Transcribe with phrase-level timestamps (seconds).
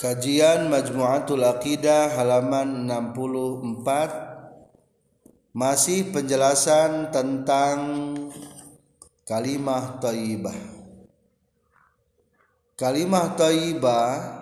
[0.00, 8.16] Kajian Majmu'atul Aqidah halaman 64 Masih penjelasan tentang
[9.28, 10.56] kalimah taibah.
[12.80, 14.40] Kalimah taibah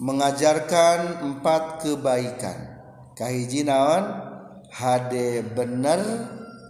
[0.00, 2.80] mengajarkan empat kebaikan.
[3.12, 4.08] Kahiji naon?
[4.72, 6.00] Hade bener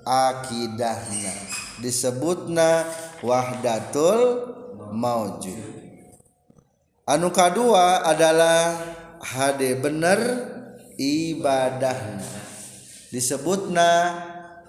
[0.03, 1.39] akidahna.
[1.79, 2.83] Disebutna
[3.23, 4.51] wahdatul
[4.91, 5.80] maujud
[7.11, 8.79] anu kedua adalah
[9.19, 10.21] HD bener
[10.95, 12.23] ibadahna.
[13.11, 13.91] Disebutna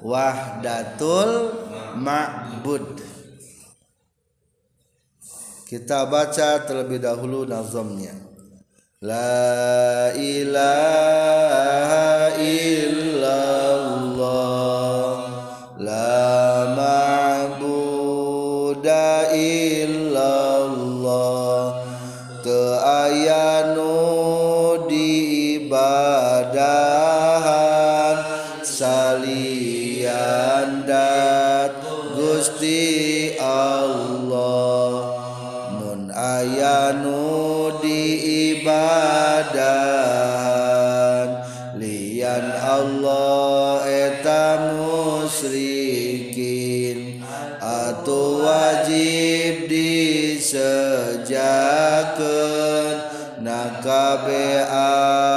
[0.01, 1.53] wahdatul
[2.01, 2.97] ma'bud.
[5.69, 8.17] Kita baca terlebih dahulu nazamnya.
[9.01, 11.21] La ilaha
[12.37, 13.70] illallah
[32.41, 35.13] Gusti Allah.
[35.77, 38.65] Mun aya nu diibadan
[41.77, 46.01] lian Allah eta musyrikin.
[47.61, 50.81] Atau wajib disejakeun
[53.45, 55.30] nakabean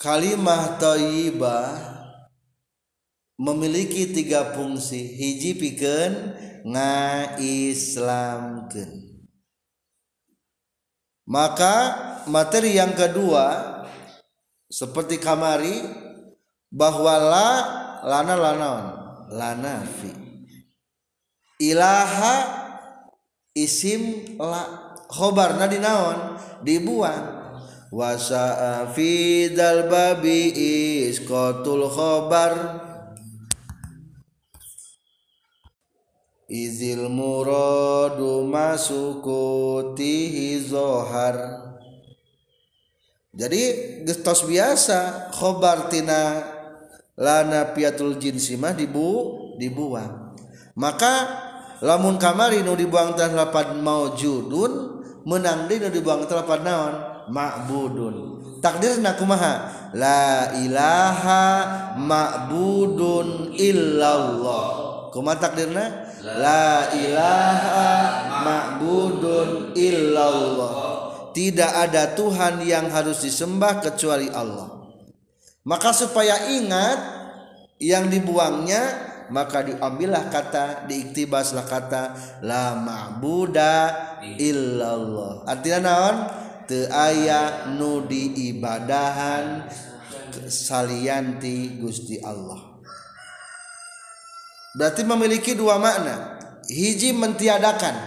[0.00, 1.87] Kalimah thayyibah
[3.68, 5.12] memiliki tiga fungsi.
[5.12, 6.32] Hiji pikeun
[6.64, 9.08] ngaislamkeun
[11.28, 11.76] maka
[12.24, 13.76] materi yang kedua
[14.72, 15.84] seperti kamari
[16.72, 17.50] bahwa la
[18.00, 18.86] lana lanaon.
[19.28, 20.08] Lana fi.
[21.60, 22.36] Ilaha
[23.52, 24.88] isim la.
[25.08, 27.36] Khobarna dinaon dibuang.
[27.88, 30.52] Wasa fi dal babi
[31.08, 32.52] isqatul khobar
[36.48, 39.92] izil muradu masukutihi
[40.64, 41.68] zohar
[43.38, 43.62] jadi
[44.02, 46.42] gestos biasa khobar tina
[47.14, 50.34] lana piatul jinsi mah dibu dibuang.
[50.74, 51.14] Maka
[51.78, 56.94] lamun kamari nu dibuang teh lapan maujudun menang di nu dibuang teh lapan naon?
[57.28, 58.16] Ma'budun.
[58.64, 59.54] Takdirna kumaha?
[59.92, 61.44] La ilaha
[62.00, 64.87] ma'budun illallah.
[65.10, 66.12] Kumaha takdirna?
[66.22, 67.90] La ilaha
[68.44, 70.72] ma'budun illallah.
[71.32, 74.74] Tidak ada Tuhan yang harus disembah kecuali Allah.
[75.68, 76.98] Maka supaya ingat
[77.78, 82.02] yang dibuangnya maka diambillah kata diiktibaslah kata
[82.42, 83.74] la ma'buda
[84.40, 85.44] illallah.
[85.44, 86.16] Artinya naon?
[86.68, 89.72] Teu aya nu diibadahan
[90.52, 92.67] salianti Gusti Allah
[94.78, 96.38] berarti memiliki dua makna.
[96.70, 97.98] Hiji mentiadakan.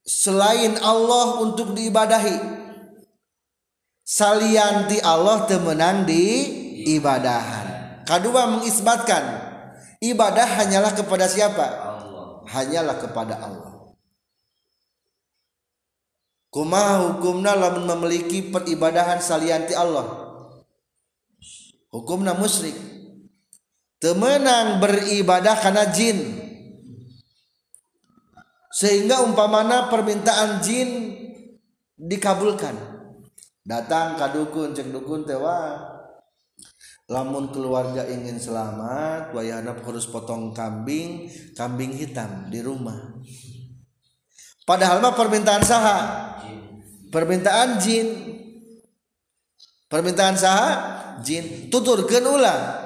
[0.00, 2.40] Selain Allah untuk diibadahi.
[4.00, 6.24] Salianti Allah temenang di
[6.96, 8.00] ibadahan.
[8.08, 9.52] Kedua mengisbatkan.
[10.00, 11.66] Ibadah hanyalah kepada siapa?
[11.68, 12.26] Allah.
[12.50, 13.94] hanyalah kepada Allah.
[16.50, 20.02] Kumaha hukumna lamun memiliki peribadahan salianti Allah.
[21.94, 22.89] Hukumna musyrik
[24.00, 26.40] temenang beribadah karena jin.
[28.72, 31.14] Sehingga umpamana permintaan jin
[32.00, 32.74] dikabulkan.
[33.60, 35.84] Datang ka dukun cek dukun tewa
[37.10, 43.20] lamun keluarga ingin selamat wayahna harus potong kambing kambing hitam di rumah.
[44.64, 45.98] Padahal mah permintaan saha?
[47.10, 48.06] Permintaan jin.
[49.90, 50.70] Permintaan saha?
[51.20, 51.68] Jin.
[51.68, 52.79] Tuturkeun ulang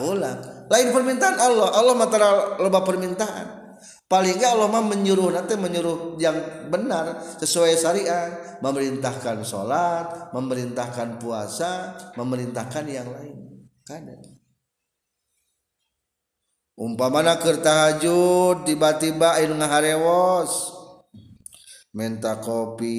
[0.00, 0.68] ulang.
[0.70, 1.68] Lain permintaan Allah.
[1.74, 3.62] Allah matara loba permintaan.
[4.04, 8.60] Paling Allah mah menyuruh nanti menyuruh yang benar sesuai syariat.
[8.60, 13.68] Memerintahkan sholat memerintahkan puasa memerintahkan yang lain.
[13.84, 14.16] Kada
[16.74, 20.74] umpa mana kertahajud tiba-tiba in ngaharewos
[21.94, 22.98] menta kopi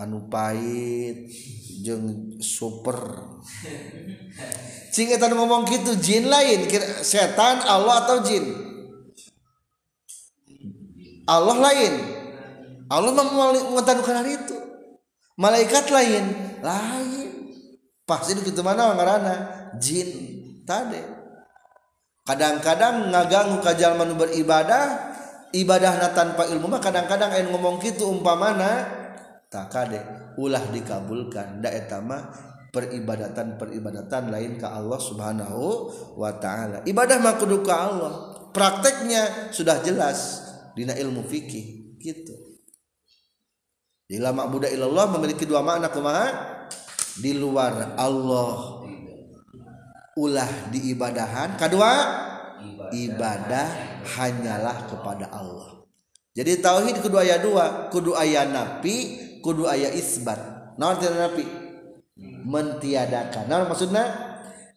[0.00, 1.28] anu pahit
[1.84, 2.96] jeng super.
[4.90, 6.64] Cingetan ngomong gitu jin lain
[7.04, 8.48] setan Allah atau jin?
[11.28, 11.94] Allah lain.
[12.90, 14.56] Allah mengetahui hari itu.
[15.36, 16.24] Malaikat lain
[16.64, 17.30] lain.
[18.08, 19.34] Pasti itu mana ngarana
[19.78, 20.10] jin
[20.66, 21.20] tadi
[22.30, 25.10] kadang-kadang ngaganggu kajalman beribadah
[25.50, 28.99] ibadah tanpa ilmu mah kadang-kadang aing ngomong gitu umpamana
[29.50, 30.00] tak kade
[30.38, 31.58] ulah dikabulkan.
[31.58, 32.30] Da etama
[32.70, 36.86] peribadatan peribadatan lain ke Allah Subhanahu wa taala.
[36.86, 38.12] Ibadah mah kudu ka Allah.
[38.54, 40.46] Prakteknya sudah jelas.
[40.78, 42.34] Dina ilmu fikih gitu.
[44.06, 46.26] Di lama budak ilallah memiliki dua makna kumaha?
[47.18, 48.82] Di luar Allah.
[50.18, 51.58] Ulah diibadahan.
[51.58, 51.90] Kedua
[52.90, 53.66] ibadah
[54.18, 55.86] hanyalah kepada Allah.
[56.34, 60.38] Jadi tauhid kudu aya dua kudu aya napi kudu aya isbat.
[60.76, 61.44] Naon napi
[62.44, 63.44] mentiadakan.
[63.48, 64.04] Naon maksudnya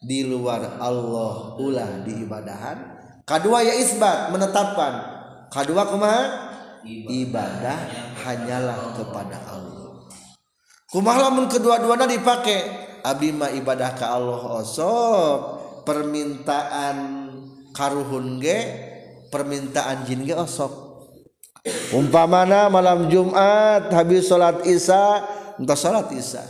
[0.04, 2.77] di luar Allah ulah diibadahan.
[3.24, 4.94] Kedua ya isbat menetapkan.
[5.48, 6.24] Kedua kumaha?
[7.07, 7.77] Ibadah
[8.27, 10.04] hanyalah kepada Allah.
[10.92, 12.60] Kumaha lamun kedua-duanya dipakai
[13.07, 15.39] abdi mah ibadah ke Allah osok.
[15.83, 16.98] Permintaan
[17.75, 18.60] karuhun ge
[19.33, 20.93] permintaan jin ge osok
[21.95, 25.24] umpamana malam Jumat habis salat Isya
[25.60, 26.44] entah salat Isya.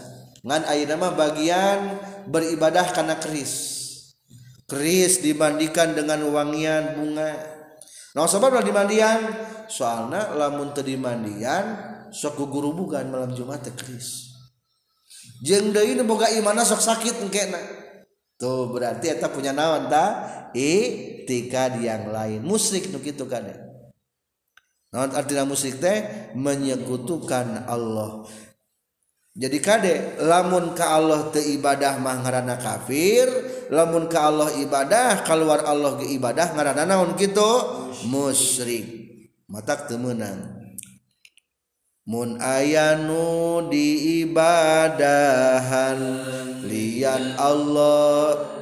[0.44, 1.80] Ngan ayeuna mah bagian
[2.27, 3.80] beribadah karena keris.
[4.68, 7.31] Keris dimandikan dengan wangian bunga.
[8.13, 9.21] Nah sobat ulah dimandian?
[9.71, 11.80] Soalnya lamun teu dimandian
[12.12, 14.36] sok guru bukan malam Jumat teh keris.
[15.44, 17.62] Jeung deui nu boga imana sok sakit engkena.
[18.36, 20.06] Tuh berarti eta punya naon ta?
[20.51, 22.44] Itikad yang lain.
[22.44, 23.62] Musrik nu kitu kadek
[24.94, 26.30] naon artinya musyrik teh?
[26.38, 28.30] Menyekutukan Allah.
[29.34, 33.25] Jadi kade lamun ka Allah teu ibadah mah ngaranna kafir
[33.74, 37.42] lamun ka Allah ibadah keluar Allah ge ibadah ngaranna naon kitu?
[38.06, 38.86] Musyrik.
[39.50, 40.62] Matak teu meunang.
[42.06, 45.98] Mun ayanu diibadahan
[46.68, 48.54] lian Allah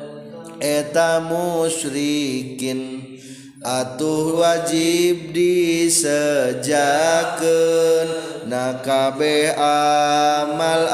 [0.62, 3.00] eta musyrikin
[3.62, 6.66] atuh wajib disejaken
[8.50, 10.90] nakabeh amal-amalan.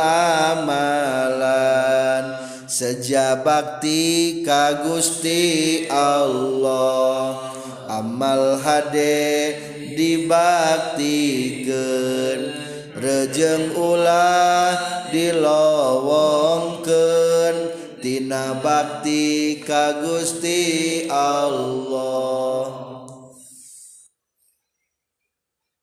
[2.68, 7.40] Seja bakti ka Gusti Allah
[7.88, 9.56] amal hade
[9.96, 12.52] dibaktikeun
[13.00, 14.76] rejeng ulah
[15.16, 17.77] dilowongkeun.
[18.08, 22.88] Tina bakti ka Gusti Allah.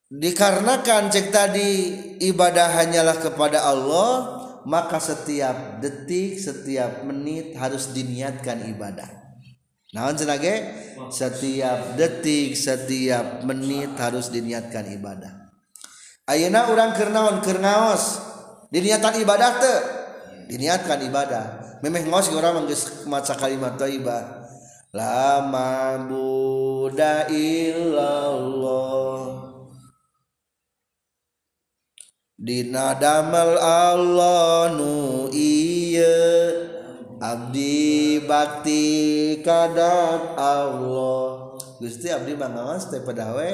[0.09, 1.71] Dikarenakan cek tadi
[2.25, 9.37] ibadah hanyalah kepada Allah maka setiap detik setiap menit harus diniatkan ibadah.
[9.93, 10.65] Naon cenage?
[11.12, 15.53] Setiap detik setiap menit harus diniatkan ibadah.
[16.25, 17.44] Ayeuna urang keur naon?
[17.44, 18.32] Keur ngaos.
[18.73, 19.94] Diniatkan ibadah teu
[20.49, 21.79] diniatkan ibadah.
[21.85, 24.45] Memeh ngos orang manggis maca kalimat thayyibah.
[24.95, 26.95] La ma'budu
[27.33, 29.14] illallah
[32.45, 36.52] dina damel Allah nu iya
[37.19, 41.57] abdi bakti kadat Allah.
[41.80, 43.52] Gusti abdi bangawas teh pedawe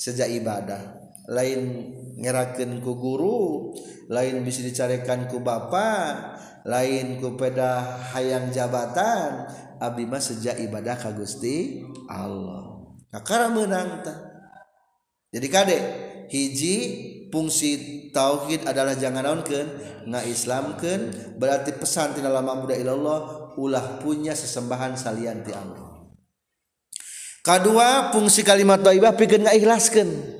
[0.00, 0.80] sejak ibadah.
[1.28, 3.72] Lain ngeraken ku guru
[4.08, 9.46] lain bisa dicarekan ku bapak lain ku peda hayang jabatan
[9.76, 12.96] abdi mah sejak ibadah ka Gusti Allah.
[13.12, 14.14] Kakara menang ta
[15.30, 15.82] jadi kadek
[16.32, 16.76] hiji
[17.28, 19.68] fungsi tauhid adalah jangan naonkeun
[20.08, 21.00] ngaislamkeun
[21.36, 26.08] berarti pesan tina lama muda ilallah ulah punya sesembahan salian ti Allah.
[27.44, 30.35] Kedua fungsi kalimat thayyibah pikeun ngaikhlaskeun.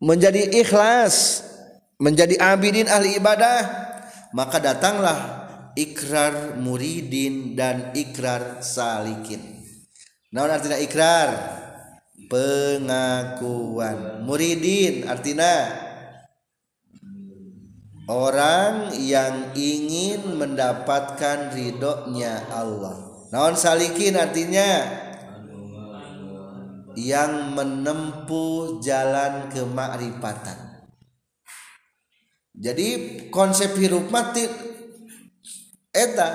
[0.00, 1.44] Menjadi ikhlas
[2.00, 3.60] menjadi abidin ahli ibadah
[4.32, 5.40] maka datanglah
[5.76, 9.60] ikrar muridin dan ikrar salikin.
[10.30, 11.28] Naon artinya ikrar?
[12.30, 14.22] Pengakuan.
[14.22, 15.66] Muridin artinya
[18.06, 23.26] orang yang ingin mendapatkan ridhonya Allah.
[23.34, 24.86] Naon salikin artinya
[26.98, 30.70] yang menempuh jalan kemakrifatan.
[32.60, 32.88] Jadi
[33.30, 34.44] konsep hirup mati
[35.90, 36.28] eta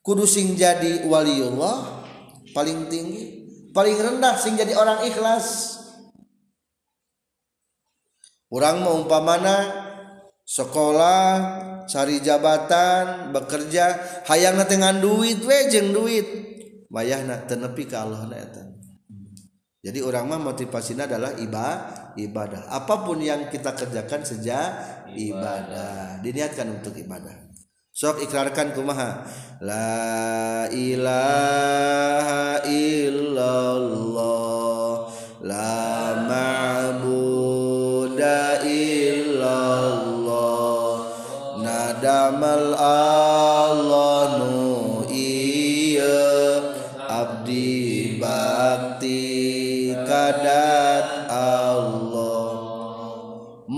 [0.00, 2.04] kudu sing jadi waliullah
[2.56, 5.78] paling tinggi paling rendah sing jadi orang ikhlas.
[8.54, 9.66] Orang mau umpamana
[10.46, 11.26] sekolah
[11.90, 13.98] cari jabatan bekerja
[14.30, 16.26] hayang dengan duit wejeng duit.
[16.90, 18.73] Wayah nak tenepi ke Allah na
[19.84, 22.72] jadi orang mah motivasinya adalah ibadah, ibadah.
[22.72, 24.80] Apa pun yang kita kerjakan sejak
[25.12, 27.52] ibadah, diniatkan untuk ibadah.
[27.92, 29.28] Sok ikrarkan kumaha.
[29.60, 33.84] La ilaha illallah.
[35.44, 35.76] La
[36.32, 37.44] ma'buda
[38.64, 40.16] illallah.
[41.60, 43.13] Nadamal Allah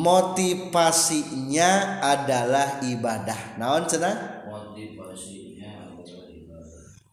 [0.06, 3.58] motivasinya adalah ibadah.
[3.58, 4.46] Naon cenah?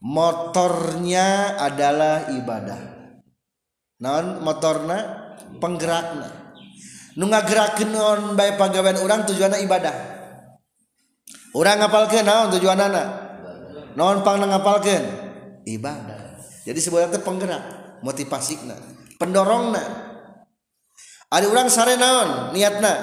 [0.04, 2.78] Motornya adalah ibadah.
[3.98, 5.26] Naon motorna?
[5.58, 6.30] Penggerakna.
[7.14, 9.94] Nu ngagerakeun naon bae pagawean urang tujuanna ibadah.
[11.54, 12.86] Urang ngapalkeun naon tujuanna
[13.94, 15.04] naon pang ngapalkeun
[15.66, 16.42] ibadah.
[16.66, 17.62] Jadi sebenarnya penggerak
[18.02, 18.74] motivasina
[19.16, 20.03] pendorongna
[21.34, 22.54] ada orang sare naon?
[22.54, 22.94] Niatna.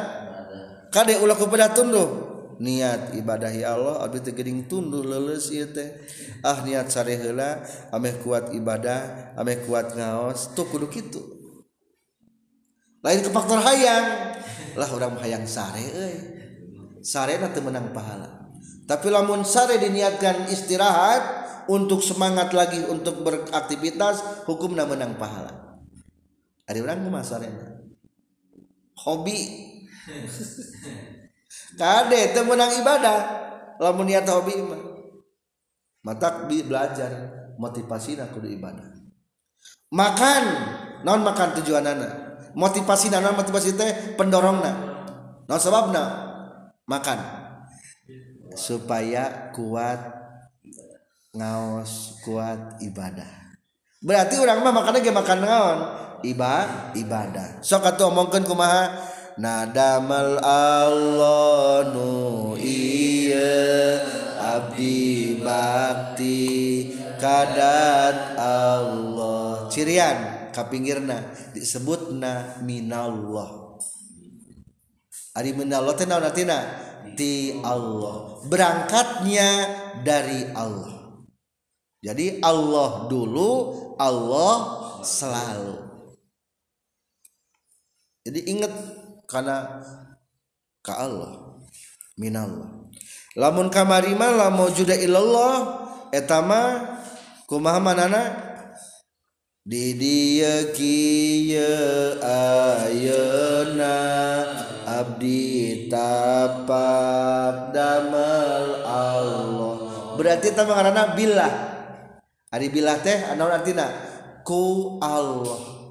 [0.88, 2.32] Kade ulah kepada tunduh?
[2.62, 6.00] Niat ibadah ya Allah abdi teu geuning tunduh leuleus ieu teh.
[6.46, 7.60] Ah niat sare heula
[7.92, 11.20] ameh kuat ibadah ameh kuat ngaos tuh kudu kitu.
[13.04, 14.38] Lain ke faktor hayang.
[14.80, 16.16] Lah orang hayang sare euy.
[17.04, 18.54] Sare teu menang pahala.
[18.88, 21.24] Tapi lamun sare diniatkan istirahat
[21.68, 25.82] untuk semangat lagi untuk beraktivitas hukumna menang pahala.
[26.70, 27.81] Ada orang kumaha sarena
[29.06, 29.38] hobi.
[31.80, 33.20] Kade teu menang ibadah.
[33.82, 34.82] Lamun niat hobi mah
[36.02, 37.12] mata belajar
[37.58, 38.86] motivasi kudu ibadah.
[39.94, 40.44] Makan
[41.06, 42.10] non makan tujuanana?
[42.54, 44.72] Motivasi non motivasi teh pendorongna.
[45.50, 46.04] Non sebabna?
[46.86, 47.20] Makan.
[48.54, 50.00] Supaya kuat
[51.32, 53.41] ngaos kuat ibadah
[54.02, 55.80] berarti orang mah makannya gak makan ngaon
[56.26, 57.48] ibadah ibadah.
[57.62, 59.10] Sok atuh omongkeun kumaha?
[59.42, 63.98] Nadamal Allah nu iya
[64.38, 69.72] abdi bakti kadat Allah.
[69.72, 73.80] Cirian kapinggirna disebutna minallah.
[75.32, 76.60] Ari minallah teh naon artina
[77.16, 78.44] ti Allah.
[78.46, 79.50] Berangkatnya
[80.04, 81.01] dari Allah
[82.02, 83.50] jadi Allah dulu
[84.02, 84.58] Allah
[85.06, 85.78] selalu.
[88.26, 88.74] Jadi ingat
[89.30, 89.86] karena
[90.82, 91.62] ka Allah
[92.18, 92.90] minallah.
[93.38, 96.90] Lamun kamarima lamun juda illallah etama
[97.46, 98.50] kumaha manana?
[99.62, 103.94] Di dia kieu ayeuna
[104.90, 109.78] abdi tapak damel Allah.
[110.18, 111.71] Berarti eta ngaranna billah
[112.52, 113.88] ari billah teh anu artina?
[114.44, 115.82] Ku Allah.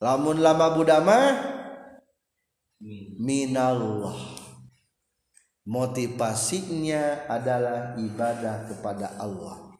[0.00, 1.18] Lamun lama budama
[3.20, 4.16] minallah.
[5.68, 9.76] Motivasinya adalah ibadah kepada Allah.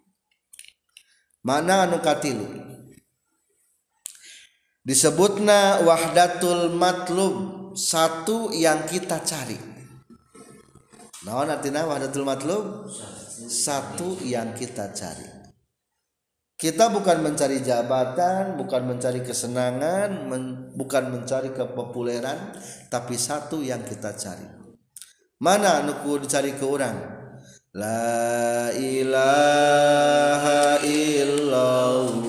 [1.40, 2.44] Mana anu katilu?
[4.84, 7.36] Disebutna wahdatul matlub
[7.72, 9.56] satu yang kita cari.
[11.24, 12.92] Naon artinya wahdatul matlub?
[13.48, 15.37] Satu yang kita cari
[16.58, 22.50] kita bukan mencari jabatan, bukan mencari kesenangan, men, bukan mencari kepopuleran,
[22.90, 24.58] tapi satu yang kita cari.
[25.38, 26.98] Mana nuku dicari ke orang?
[27.78, 32.27] La ilaha illallah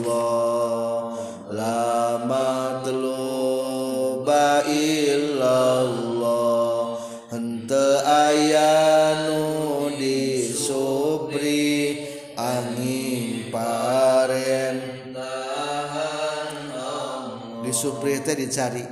[18.00, 18.88] disupri teh dicari.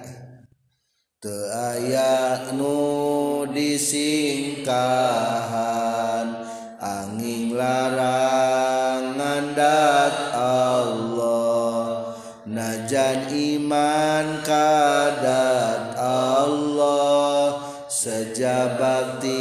[1.18, 4.70] Teu aya nu disingkahan
[6.78, 12.12] angin larangan dat Allah.
[12.48, 19.40] Najan iman kadat Allah sejabakti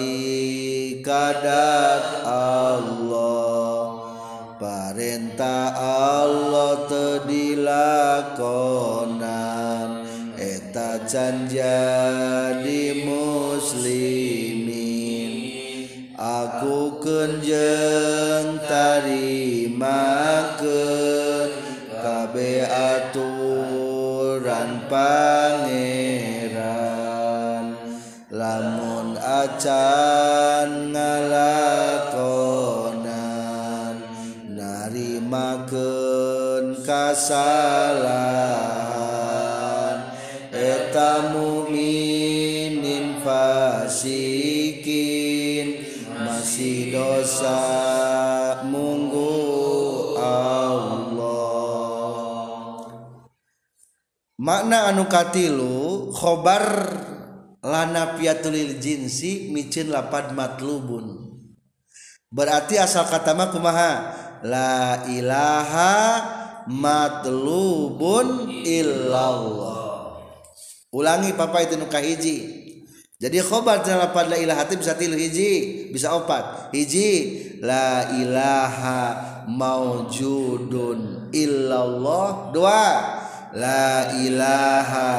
[1.02, 4.00] kadat Allah.
[4.56, 8.95] Parentah Allah tedilakonan eta
[11.06, 14.74] can jadi muslimin.
[16.18, 20.02] Aku kenjeng tarima
[20.58, 20.90] ke
[22.02, 25.70] kabe aturan pangeran.
[28.34, 32.34] Lamun acan ngalakonan
[34.50, 38.65] narimakeun kasalahan
[54.46, 56.62] makna anukatilu khobar
[57.66, 61.34] lana piatulil jinsi micin lapad matlubun.
[62.30, 63.92] Berarti asal kata mah kumaha?
[64.46, 65.98] La ilaha
[66.70, 70.22] matlubun illallah.
[70.94, 72.62] Ulangi papa itu nuka hiji.
[73.18, 76.70] Jadi khobar tina lapad la ilaha bisa tilu hiji bisa opat.
[76.70, 77.10] Hiji
[77.66, 79.00] la ilaha
[79.50, 82.54] maujudun illallah.
[82.54, 82.82] Dua
[83.56, 85.10] la ilaha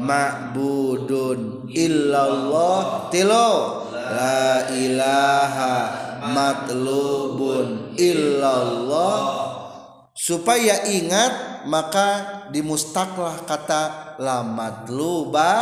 [0.00, 3.12] ma'budun illallah.
[3.12, 3.52] Tilu
[3.92, 5.74] la ilaha
[6.32, 9.20] matlubun illallah.
[10.16, 12.08] Supaya ingat maka
[12.48, 15.52] dimustaklah kata la matluba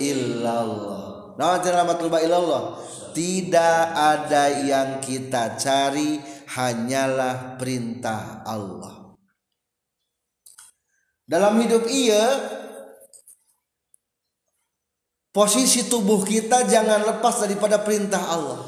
[0.00, 1.36] illallah.
[1.36, 2.80] Nah la matluba illallah?
[3.14, 6.18] Tidak ada yang kita cari
[6.50, 9.03] hanyalah perintah Allah
[11.24, 12.24] dalam hidup iya
[15.34, 18.62] posisi tubuh kita jangan lepas daripada perintah Allah.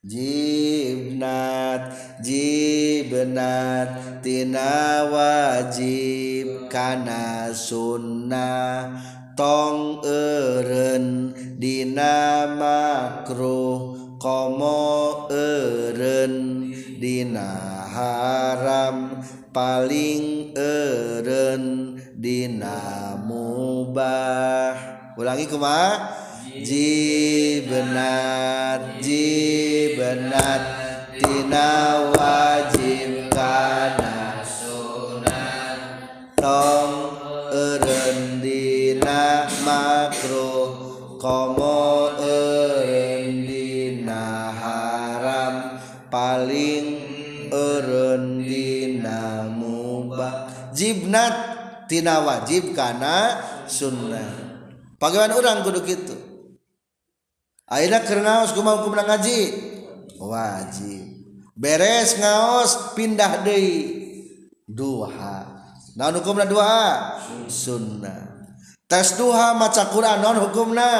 [0.00, 1.92] Jibnat
[2.24, 8.96] jibnat tina wajib kana sunnah
[9.36, 16.68] tong eren dina makruh komo eren
[17.00, 17.48] dina
[17.88, 24.76] haram paling eren dina mubah.
[25.16, 26.12] Ulangi kumaha
[26.60, 27.80] jibenat
[29.00, 30.62] jibenat
[31.16, 35.80] tina wajib kana sunat
[36.36, 37.16] tong
[37.48, 40.68] eren dina makruh
[41.16, 42.09] komo
[46.10, 46.84] paling
[47.48, 50.50] erendina mubah.
[50.74, 51.34] Jibnat
[51.86, 53.38] tina wajib karena
[53.70, 54.50] sunnah.
[55.00, 56.14] Pagawan orang kudu gitu
[57.70, 59.40] akhirnya kerenaos kumam kumna ngaji?
[60.18, 61.06] Wajib.
[61.54, 64.02] Beres ngaos pindah deui.
[64.66, 65.62] Duha.
[65.94, 67.18] Naon hukumna duha?
[67.46, 68.54] Sunnah.
[68.90, 70.90] Tes duha maca Quran naon hukumna?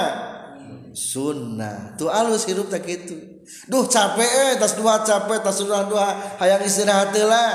[0.94, 1.98] Sunnah.
[1.98, 3.29] Tu alus hirup tak gitu
[3.66, 6.38] Duh capek eh, tas dua capek tas dua dua.
[6.38, 7.50] Hayang istirahat lah.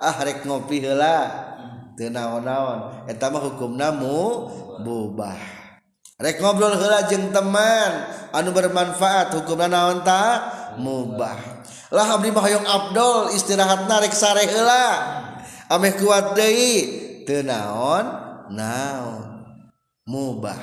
[0.00, 1.54] Ah rek ngopi lah.
[1.94, 3.06] Teu naon-naon.
[3.06, 4.50] Eta mah hukumna mu
[4.82, 5.38] bubah.
[6.18, 7.92] Rek ngobrol heula jeung teman.
[8.34, 10.50] Anu bermanfaat hukumna naon ta?
[10.80, 11.38] Mubah.
[11.94, 14.86] Lah abdi mah hoyong abdol istirahatna rek sare heula.
[15.70, 16.74] ameh kuat deui.
[17.24, 18.04] Teu naon?
[18.52, 19.48] Naon.
[20.04, 20.60] Mubah.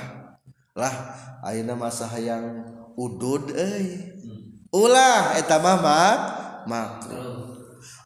[0.77, 0.93] Lah
[1.41, 2.65] ayeuna masa hayang
[2.99, 4.11] udud euy.
[4.71, 6.17] ulah eta mah mak
[6.65, 7.31] makruh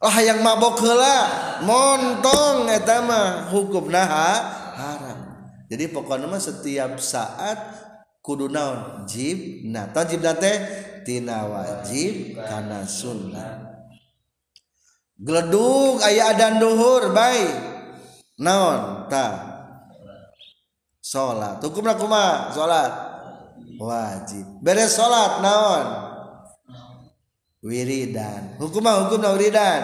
[0.00, 1.18] oh hayang mabok heula
[1.64, 4.32] montong etama hukum naha
[4.76, 5.18] haram.
[5.66, 7.58] Jadi pokoknya mah setiap saat
[8.22, 9.08] kudu naon?
[9.08, 10.52] Jib nah tajib nate
[11.02, 13.66] tina wajib karena sunnah.
[15.16, 17.56] Geleduk ayah adan duhur baik
[18.38, 19.10] naon?
[19.10, 19.26] Ta
[21.02, 21.58] sholat.
[21.64, 22.92] Hukumna kuma sholat.
[23.80, 24.62] Wajib.
[24.62, 26.05] Beres sholat naon?
[27.66, 28.54] wiridan.
[28.62, 29.82] Hukum hukum na wiridan?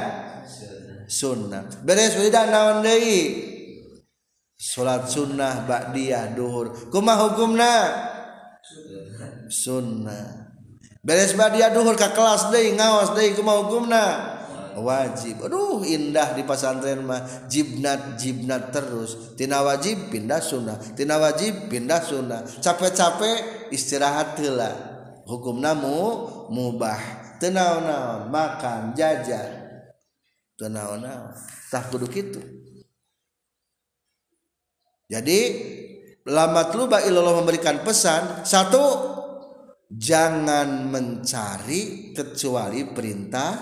[1.11, 1.67] Sunnah.
[1.83, 3.51] Beres wiridan naon deui?
[4.55, 6.71] Salat sunnah ba'diyah duhur.
[6.95, 7.75] Kumaha hukumna?
[9.51, 10.55] Sunnah.
[11.03, 14.05] Beres ba'diyah duhur ka kelas deui ngaos deui kumaha hukumna?
[14.73, 15.45] Wajib.
[15.45, 17.51] Aduh indah di pesantren mah.
[17.51, 19.37] Jibnat jibnat terus.
[19.37, 20.81] Tina wajib pindah sunnah.
[20.97, 22.41] Tina wajib pindah sunnah.
[22.63, 24.73] Capek-capek istirahat heula.
[25.29, 27.22] Hukum namu mubah.
[27.43, 29.51] Teu naon-naon makan jajan
[30.55, 31.35] teu naon-naon
[31.67, 32.39] tah kudu kitu
[35.11, 35.41] jadi
[36.23, 39.13] lama luba ilallah memberikan pesan satu
[39.91, 43.53] jangan mencari kecuali perintah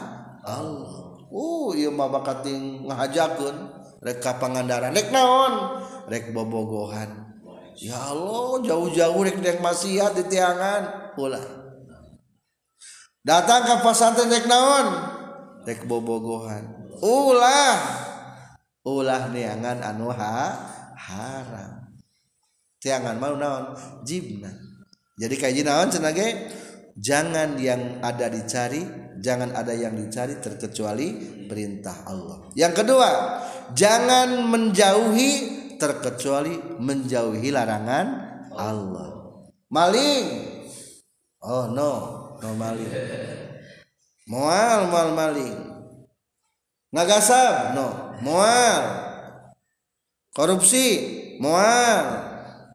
[0.46, 1.26] Allah.
[1.30, 3.56] Uh, iya mah bakating ngahajakeun
[4.02, 5.82] rek ka pangandaran rek naon?
[6.10, 7.30] Rek bobogohan.
[7.78, 11.14] Ya Allah, jauh-jauh rek dek maksiat di tiangan.
[11.18, 11.69] Ulah.
[13.24, 14.86] Datang ke pesantren rek naon?
[15.64, 16.92] Rek bobogohan.
[17.00, 17.76] Ulah.
[18.84, 20.56] Ulah neangan anu ha
[20.96, 21.72] haram.
[22.80, 23.76] Tiangan mau naon?
[24.04, 24.48] Jibna.
[25.20, 26.48] Jadi kayak naon cenah ge
[26.96, 28.80] jangan yang ada dicari
[29.20, 31.12] jangan ada yang dicari terkecuali
[31.44, 32.48] perintah Allah.
[32.56, 33.10] Yang kedua
[33.76, 35.32] jangan menjauhi
[35.76, 38.06] terkecuali menjauhi larangan
[38.56, 39.08] Allah.
[39.68, 40.26] Maling.
[41.40, 42.92] Oh no no maling
[44.30, 45.58] mual mual maling.
[46.94, 47.88] Ngagasab no.
[48.22, 48.82] Mual.
[50.30, 50.86] Korupsi
[51.42, 52.06] mual.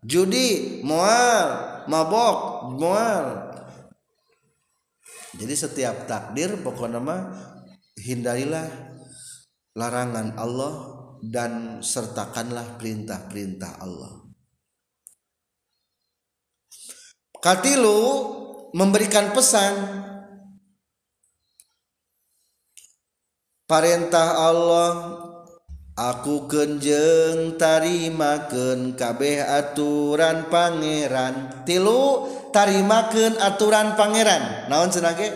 [0.04, 1.48] Judi mual.
[1.88, 3.26] Mabok mual.
[5.36, 7.22] Jadi setiap takdir pokoknya mah
[8.00, 8.72] hindarilah
[9.76, 10.74] larangan Allah
[11.20, 14.24] dan sertakanlah perintah-perintah Allah.
[17.44, 18.00] Katilu
[18.76, 20.04] memberikan pesan
[23.66, 24.92] Perintah Allah
[25.98, 31.66] aku kenjeng tarimaken kabeh aturan pangeran.
[31.66, 34.70] Tilu tarimaken aturan pangeran.
[34.70, 35.34] Naon senage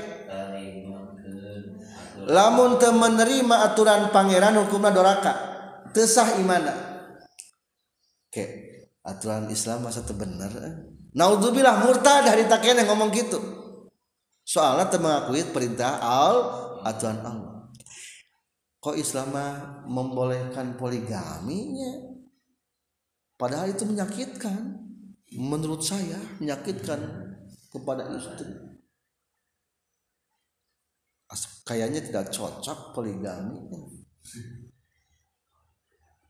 [2.29, 5.33] lamun te menerima aturan pangeran hukumna doraka.
[5.89, 6.75] Tesah imana?
[8.29, 8.45] Oke
[9.01, 10.88] aturan Islam masa tebener eh?
[11.19, 13.39] Naudzubillah murtad dari takene ngomong gitu.
[14.47, 16.35] Soalnya mengakui perintah al
[16.87, 17.67] aturan Allah.
[18.79, 19.35] Kok Islam
[19.83, 22.15] membolehkan poligaminya?
[23.35, 24.87] Padahal itu menyakitkan.
[25.35, 26.97] Menurut saya menyakitkan
[27.67, 28.49] kepada istri.
[31.67, 33.59] Kayaknya tidak cocok poligami.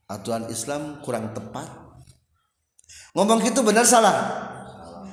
[0.10, 1.70] Aturan Islam kurang tepat.
[3.14, 4.59] Ngomong gitu benar salah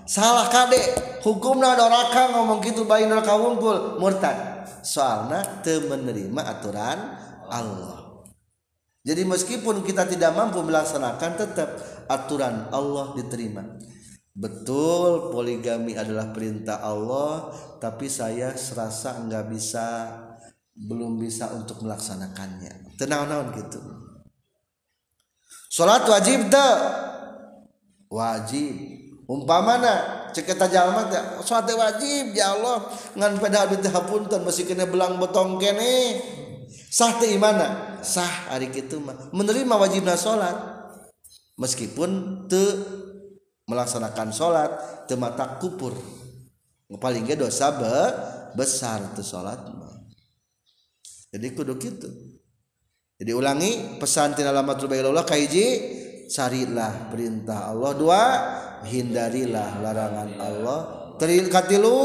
[0.06, 4.64] salah kadek hukum doraka ngomong gitu bayi neraka wungkul murtad.
[4.86, 6.98] Soalnya te menerima aturan
[7.50, 8.24] Allah.
[9.06, 11.68] Jadi meskipun kita tidak mampu melaksanakan tetap
[12.06, 13.62] aturan Allah diterima.
[14.36, 17.50] Betul poligami adalah perintah Allah
[17.82, 19.86] tapi saya serasa nggak bisa
[20.76, 22.94] belum bisa untuk melaksanakannya.
[23.00, 23.80] Tenang-tenang gitu.
[25.72, 26.76] Sholat wajib tak
[28.12, 28.95] wajib
[29.26, 32.86] umpamana cek eta jalma teh salat wajib ya Allah.
[33.18, 36.22] Ngan pada abdi teh hapunten masih kena belang botong kene.
[36.90, 39.30] Sah teh imana sah hari kitu mah.
[39.34, 40.54] Menerima wajibna salat
[41.58, 42.66] meskipun teu
[43.66, 44.70] melaksanakan salat
[45.10, 45.94] teu mata kupur.
[46.86, 47.94] Paling ge dosa be
[48.54, 49.98] besar teu salat mah.
[51.34, 52.08] Jadi kudu kitu.
[53.16, 55.66] Jadi ulangi pesan tina lamatul bayyillah kaiji
[56.28, 57.92] carilah perintah Allah.
[57.96, 58.22] Dua
[58.84, 60.80] hindarilah larangan Allah.
[61.16, 61.96] Terikatilu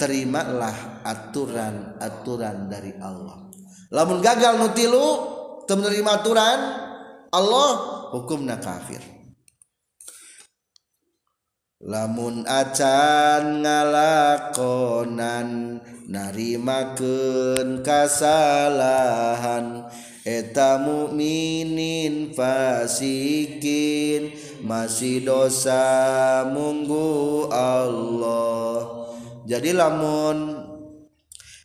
[0.00, 3.52] terimalah aturan-aturan dari Allah.
[3.92, 5.28] Lamun gagal nutilu
[5.68, 6.60] menerima aturan
[7.30, 7.70] Allah
[8.16, 8.98] hukumna kafir.
[11.80, 15.80] Lamun acan ngalakonan
[16.12, 19.88] narimakeun kasalahan
[20.20, 24.28] eta mukminin fasikin
[24.64, 25.82] masih dosa
[26.50, 29.08] munggu Allah.
[29.48, 30.66] Jadi lamun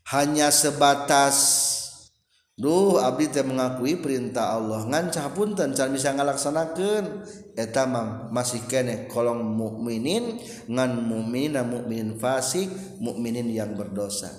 [0.10, 1.76] hanya sebatas
[2.56, 4.88] Duh abdi teh mengakui perintah Allah.
[4.88, 7.28] Ngan pun can bisa ngalaksanakeun.
[7.52, 10.40] Eta mah masih kene kolong mukminin
[10.72, 12.72] ngan mukminin mukminin fasik
[13.04, 14.32] mukminin yang berdosa.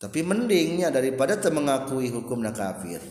[0.00, 3.04] Tapi mendingnya daripada teh mengakui hukumna kafir.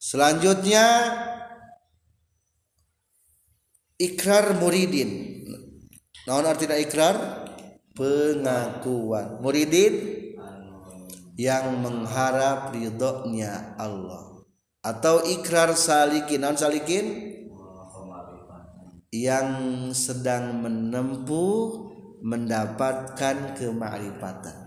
[0.00, 0.84] Selanjutnya
[4.02, 5.42] ikrar muridin.
[6.26, 7.46] Naon artinya ikrar?
[7.94, 9.38] Pengakuan.
[9.38, 9.94] Muridin
[11.38, 14.42] yang mengharap ridhonya Allah.
[14.82, 16.42] Atau ikrar salikin.
[16.42, 17.38] Naon salikin?
[19.12, 19.48] Yang
[19.94, 21.92] sedang menempuh
[22.24, 24.62] mendapatkan kemarifatan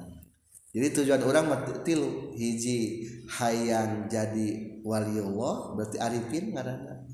[0.75, 1.47] jadi tujuan orang
[1.87, 2.35] tilu.
[2.35, 7.04] Hiji hayang jadi wali Allah berarti arifin ngaranna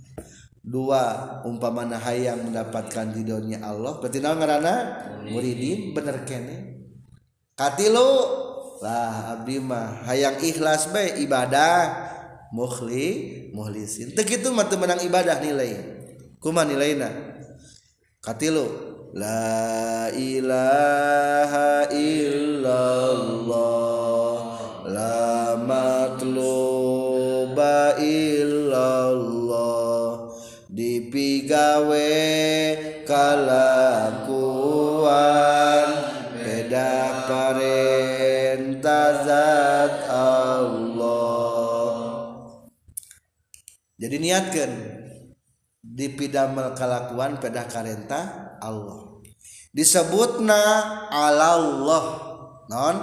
[0.61, 3.97] dua umpamana hayang mendapatkan ridhonya Allah.
[3.97, 4.75] Berarti naon ngaranna?
[5.29, 5.93] Muridin.
[5.93, 6.87] Bener kene.
[7.57, 8.39] Katilu.
[8.81, 12.09] Lah abdi mah hayang ikhlas bae ibadah.
[12.51, 14.11] Mukhli muhlisin.
[14.17, 15.77] Teu kitu mah menang ibadah nilai.
[16.41, 17.09] Kumaha nilaina?
[18.21, 18.65] Katilu.
[19.13, 23.53] La ilaha illallah.
[24.87, 26.81] La matluba
[28.01, 29.30] illallah
[31.61, 32.17] gawe
[33.05, 34.17] kalakuan
[36.41, 36.93] beda
[37.29, 41.21] perintah zat Allah.
[44.01, 44.71] Jadi niatkan
[45.85, 49.21] dipidamel kalakuan beda karenta Allah.
[49.69, 50.61] Disebutna
[51.13, 52.05] Allah
[52.65, 52.97] non?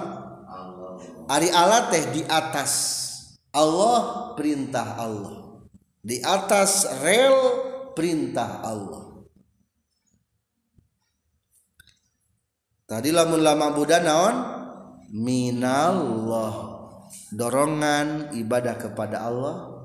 [1.28, 3.06] Ari Allah teh di atas.
[3.52, 5.62] Allah perintah Allah.
[6.00, 7.67] Di atas rel
[7.98, 9.26] perintah Allah.
[12.87, 14.37] Tadi lamun lama Buddha naon?
[15.11, 16.78] Minallah.
[17.34, 19.76] Dorongan ibadah kepada Allah.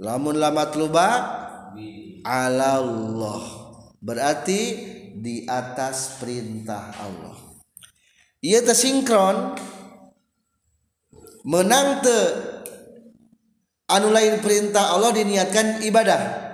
[0.00, 1.08] Lamun lama luba
[2.24, 3.42] ala Allah
[4.00, 4.60] berarti
[5.14, 7.38] di atas perintah Allah.
[8.42, 9.54] Ia tersinkron
[11.46, 12.18] menangte
[13.86, 16.51] anu lain perintah Allah diniatkan ibadah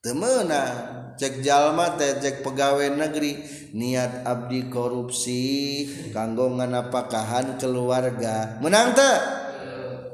[0.00, 3.60] temenang cek jalma teh cek pegawai negeri.
[3.70, 8.58] Niat abdi korupsi kanggo nganapakahan keluarga.
[8.58, 9.16] Menang teh?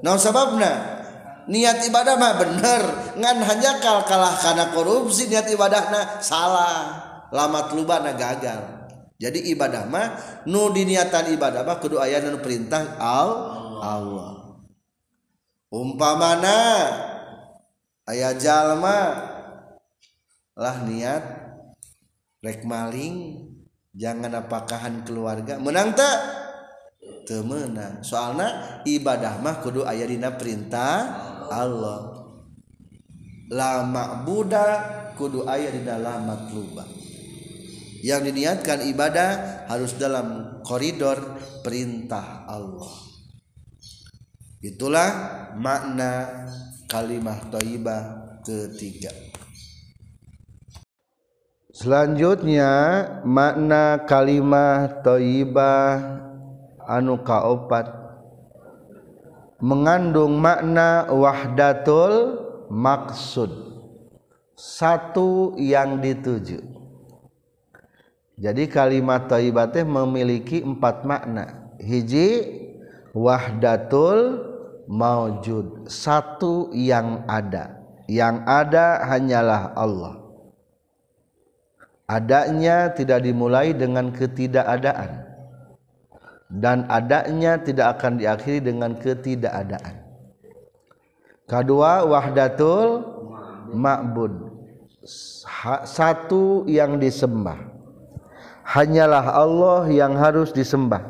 [0.05, 0.99] Naon sababna?
[1.47, 2.83] Niat ibadah mah bener.
[3.17, 7.01] Ngan hanya kal kalah karena korupsi niat ibadahna salah.
[7.33, 8.77] Lamat lubana gagal.
[9.17, 10.09] Jadi ibadah mah
[10.45, 13.31] nu diniatan ibadah mah kudu aya nu perintah al
[13.81, 14.61] Allah.
[15.73, 16.61] Umpamana
[18.05, 19.33] aya jalma
[20.57, 21.25] lah niat
[22.41, 23.45] rek maling
[23.93, 25.61] jangan apakahan keluarga.
[25.61, 26.19] Menang tak
[27.29, 30.97] temenang soalnya ibadah mah kudu aya dina perintah
[31.53, 32.25] Allah.
[33.53, 34.69] Lama Buddha
[35.15, 36.89] kudu aya di dalam matlubah
[38.03, 43.07] yang diniatkan ibadah harus dalam koridor perintah Allah.
[44.63, 45.11] Itulah
[45.55, 46.47] makna
[46.91, 48.03] kalimah thayyibah
[48.43, 49.26] ketiga
[51.77, 52.73] selanjutnya
[53.21, 56.25] makna kalimah thayyibah
[56.89, 57.93] anu kaopat.
[59.61, 62.41] Mengandung makna wahdatul
[62.73, 63.53] maksud.
[64.57, 66.65] Satu yang dituju.
[68.37, 71.73] Jadi kalimat thayibah teh memiliki empat makna.
[71.81, 72.45] Hiji
[73.17, 74.45] wahdatul
[74.89, 75.89] maujud.
[75.89, 77.81] Satu yang ada.
[78.09, 80.26] Yang ada hanyalah Allah
[82.07, 85.27] adanya tidak dimulai dengan ketidakadaan.
[86.47, 90.07] Dan adanya tidak akan diakhiri dengan ketidakadaan.
[91.47, 93.03] Kedua wahdatul
[93.75, 94.55] ma'bud.
[95.87, 97.59] Satu yang disembah.
[98.67, 101.03] Hanyalah Allah yang harus disembah.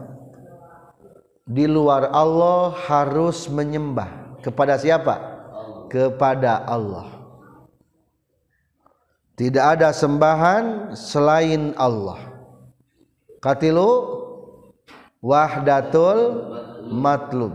[1.44, 4.40] Di luar Allah harus menyembah.
[4.40, 5.20] Kepada siapa?
[5.88, 7.15] Kepada Allah
[9.36, 12.16] tidak ada sembahan selain Allah.
[13.44, 13.92] Katilu
[15.20, 16.20] wahdatul
[16.88, 17.52] matlub.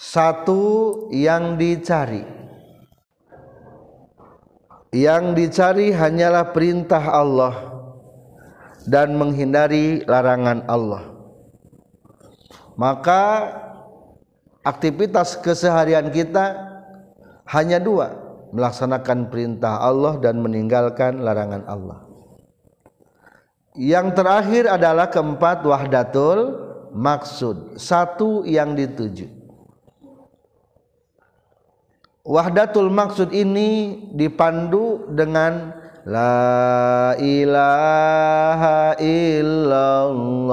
[0.00, 0.64] Satu
[1.12, 2.24] yang dicari.
[4.88, 7.54] Yang dicari hanyalah perintah Allah
[8.88, 11.12] dan menghindari larangan Allah.
[12.80, 13.52] Maka
[14.64, 16.56] aktivitas keseharian kita
[17.52, 18.23] hanya dua
[18.54, 22.06] melaksanakan perintah Allah dan meninggalkan larangan Allah.
[23.74, 26.62] Yang terakhir adalah keempat wahdatul
[26.94, 27.74] maksud.
[27.74, 29.26] Satu yang dituju.
[32.22, 35.74] Wahdatul maksud ini dipandu dengan
[36.06, 40.46] La ilaha illallah.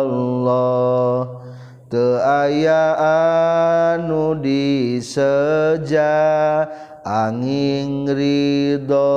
[1.90, 6.07] Te aya teayaanu diseja
[7.03, 9.11] angin ridho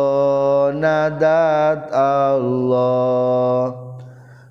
[0.73, 3.77] nadat Allah.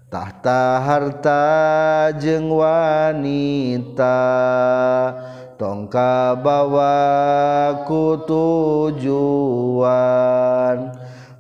[0.07, 4.23] Tahta harta jeng wanita
[5.59, 9.83] tongka bawa ku tujuan.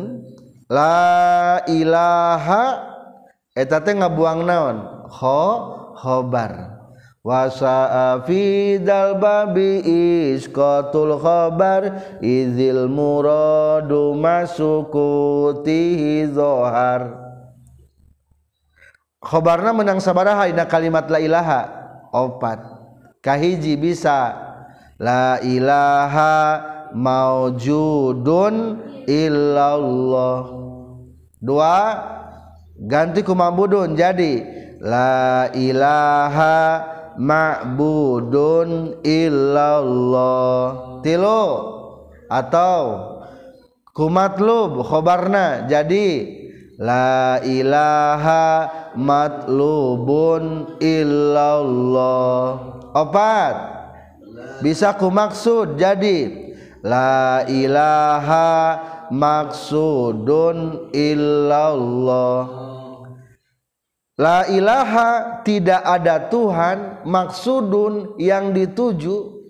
[0.68, 2.84] la ilaha
[3.56, 5.08] eta teh ngabuang naon?
[5.08, 5.44] Kho
[5.96, 6.76] khobar.
[7.20, 9.84] Wasa fidal babi
[10.32, 14.72] isqatul khabar izil muradu masukutihi
[16.32, 17.29] zohar
[19.20, 21.60] khobarna menang sabaraha ina kalimat la ilaha.
[22.10, 22.58] Opat.
[23.20, 24.34] Kahiji bisa.
[25.00, 26.60] La ilaha
[26.92, 30.40] maujudun illallah.
[31.40, 31.76] Dua.
[32.80, 34.44] Ganti ku ma'budun jadi.
[34.80, 36.84] La ilaha
[37.20, 40.64] ma'budun illallah.
[41.04, 41.44] Tilu.
[42.28, 42.82] Atau.
[43.92, 46.40] Kumatlub khobarna jadi.
[46.80, 52.46] La ilaha matlubun illallah.
[52.94, 53.54] Opat.
[54.60, 56.52] Bisa ku maksud jadi
[56.84, 58.52] la ilaha
[59.08, 62.42] maksudun illallah.
[64.20, 69.40] La ilaha tidak ada Tuhan maksudun yang dituju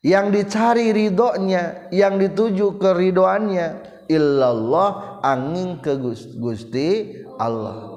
[0.00, 3.92] yang dicari ridhonya yang dituju keridoannya.
[4.04, 5.96] Illallah angin ke
[6.36, 7.93] Gusti Allah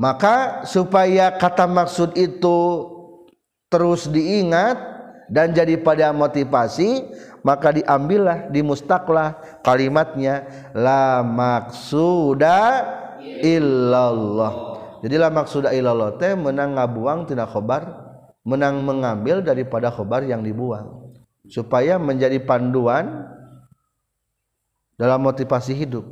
[0.00, 2.88] maka supaya kata maksud itu
[3.68, 4.80] terus diingat
[5.28, 7.04] dan jadi pada motivasi
[7.44, 10.48] maka diambillah di mustaklah kalimatnya.
[10.72, 12.60] La maksuda
[13.20, 14.52] illallah.
[15.04, 18.08] Jadi la maksuda illallah teh menang ngabuang tidak khobar
[18.44, 21.12] menang mengambil daripada khobar yang dibuang.
[21.48, 23.28] Supaya menjadi panduan
[24.96, 26.08] dalam motivasi hidup.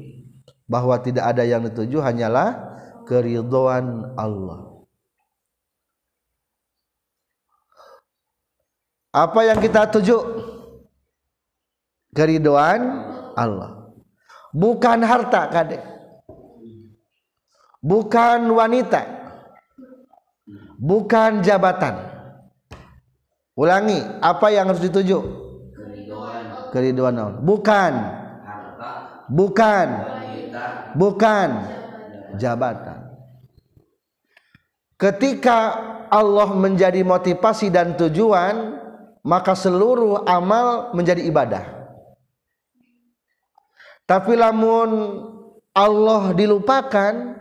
[0.69, 2.69] Bahwa tidak ada yang dituju hanyalah
[3.09, 4.85] keridhaan Allah.
[9.09, 10.21] Apa yang kita tuju?
[12.13, 12.81] Keridoan
[13.33, 13.97] Allah.
[14.53, 15.81] Bukan harta kadek.
[17.81, 19.01] Bukan wanita.
[20.77, 22.05] Bukan jabatan.
[23.59, 25.19] Ulangi apa yang harus dituju?
[26.71, 27.41] Keridoan Allah.
[27.41, 27.93] Bukan.
[29.33, 29.89] Bukan.
[30.95, 31.49] Bukan.
[32.39, 32.98] Jabatan
[34.99, 35.59] ketika
[36.11, 38.83] Allah menjadi motivasi dan tujuan
[39.23, 41.65] maka seluruh amal menjadi ibadah.
[44.09, 45.21] Tapi lamun
[45.77, 47.37] Allah dilupakan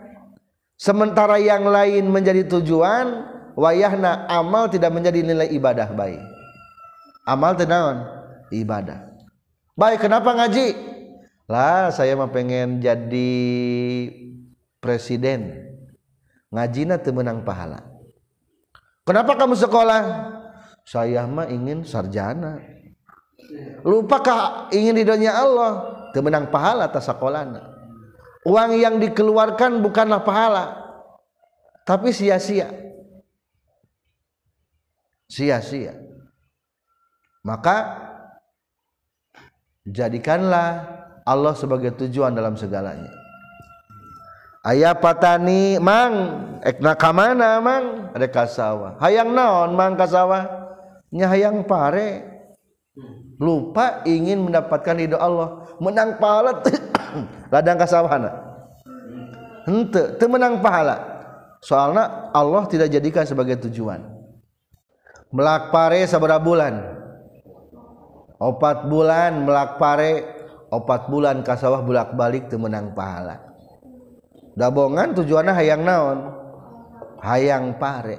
[0.76, 3.24] sementara yang lain menjadi tujuan
[3.56, 6.20] wayahna amal tidak menjadi nilai ibadah baik
[7.28, 8.08] amal tenawan
[8.48, 9.04] ibadah.
[9.76, 10.74] Baik kenapa ngaji?
[11.44, 13.30] Lah saya mah pengen jadi
[14.80, 15.67] presiden
[16.52, 17.84] ngajina temenang pahala.
[19.04, 20.00] Kenapa kamu sekolah?
[20.84, 22.60] Saya mah ingin sarjana.
[23.84, 25.72] Lupakah ingin ridhonya Allah?
[26.12, 27.78] Kemenang pahala atas sekolahnya
[28.48, 30.64] uang yang dikeluarkan bukanlah pahala
[31.84, 32.68] tapi sia-sia.
[35.28, 35.96] Sia-sia.
[37.44, 37.96] Maka
[39.84, 40.84] jadikanlah
[41.24, 43.08] Allah sebagai tujuan dalam segalanya
[44.66, 46.14] ayah patani mang
[46.62, 48.10] ekna kamana mang?
[48.14, 50.46] Ada kasawa hayang naon mang kasawa
[51.12, 52.38] nya hayang pare.
[53.38, 55.62] Lupa ingin mendapatkan ridho Allah.
[55.78, 56.58] Menang pahala
[57.54, 58.30] ladang kasawana
[59.68, 60.96] hente menang pahala.
[61.62, 64.02] Soalnya Allah tidak jadikan sebagai tujuan.
[65.30, 66.98] Melak pare sabara bulan.
[68.42, 70.34] Opat bulan melak pare.
[70.68, 73.47] Opat bulan kasawah bulak balik menang pahala
[74.58, 76.18] dabongan tujuannya hayang naon?
[77.22, 78.18] Hayang pare.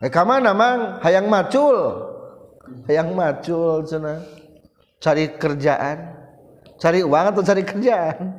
[0.00, 0.98] Eh kamana mang?
[1.04, 1.76] Hayang macul.
[2.88, 4.24] Hayang macul cina
[5.04, 6.16] cari kerjaan.
[6.80, 8.32] Cari uang atau cari kerjaan?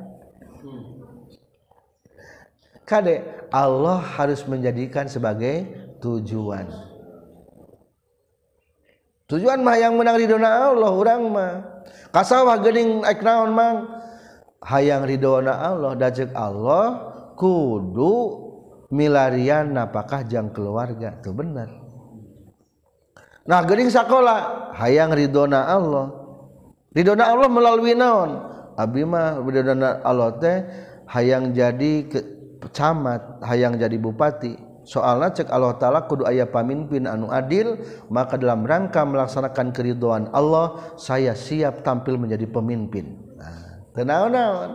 [2.86, 5.66] Kade Allah harus menjadikan sebagai
[6.02, 6.70] tujuan.
[9.26, 11.52] Tujuan mah yang menang ridona Allah orang mah.
[12.14, 13.95] Kasawah gening naon mang
[14.66, 18.44] hayang ridona Allah dajek Allah kudu
[18.90, 21.70] milarian napakah jang keluarga itu benar
[23.46, 26.06] nah gering sekolah hayang ridona Allah.
[26.92, 28.40] Ridona Allah melalui naon?
[28.76, 30.56] Abi mah ridona Allah teh
[31.08, 32.20] hayang jadi ke,
[32.72, 34.64] camat hayang jadi bupati.
[34.86, 37.74] Soalnya cek Allah Ta'ala kudu ayah pamimpin anu adil
[38.06, 43.18] maka dalam rangka melaksanakan keriduan Allah saya siap tampil menjadi pemimpin.
[43.34, 43.65] Nah.
[43.96, 44.70] Tenaon-naon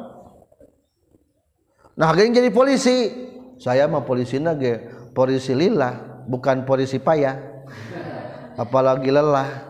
[1.96, 3.30] nah yang jadi polisi.
[3.62, 4.82] Saya mah polisi nage
[5.14, 7.38] polisi lillah bukan polisi payah.
[8.58, 9.70] Apalagi lelah.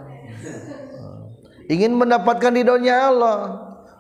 [1.68, 3.38] Ingin mendapatkan ridhonya Allah.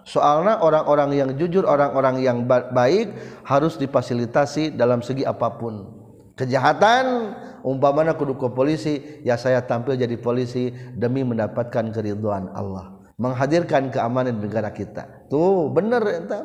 [0.08, 3.14] Soalnya orang-orang yang jujur orang-orang yang baik
[3.45, 6.02] harus difasilitasi dalam segi apa pun.
[6.39, 13.93] Kejahatan umpamana kudu ke polisi ya saya tampil jadi polisi demi mendapatkan keriduan Allah menghadirkan
[13.93, 15.30] keamanan negara kita.
[15.30, 16.41] Tuh bener entah.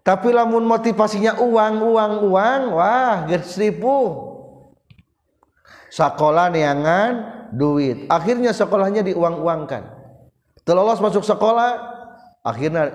[0.00, 4.32] Tapi lamun motivasinya uang uang uang wah gersripu
[5.92, 7.10] sekolah neangan
[7.52, 8.08] duit.
[8.08, 10.00] Akhirnya sekolahnya diuang-uangkan.
[10.64, 11.76] Terlolos masuk sekolah
[12.40, 12.88] akhirnya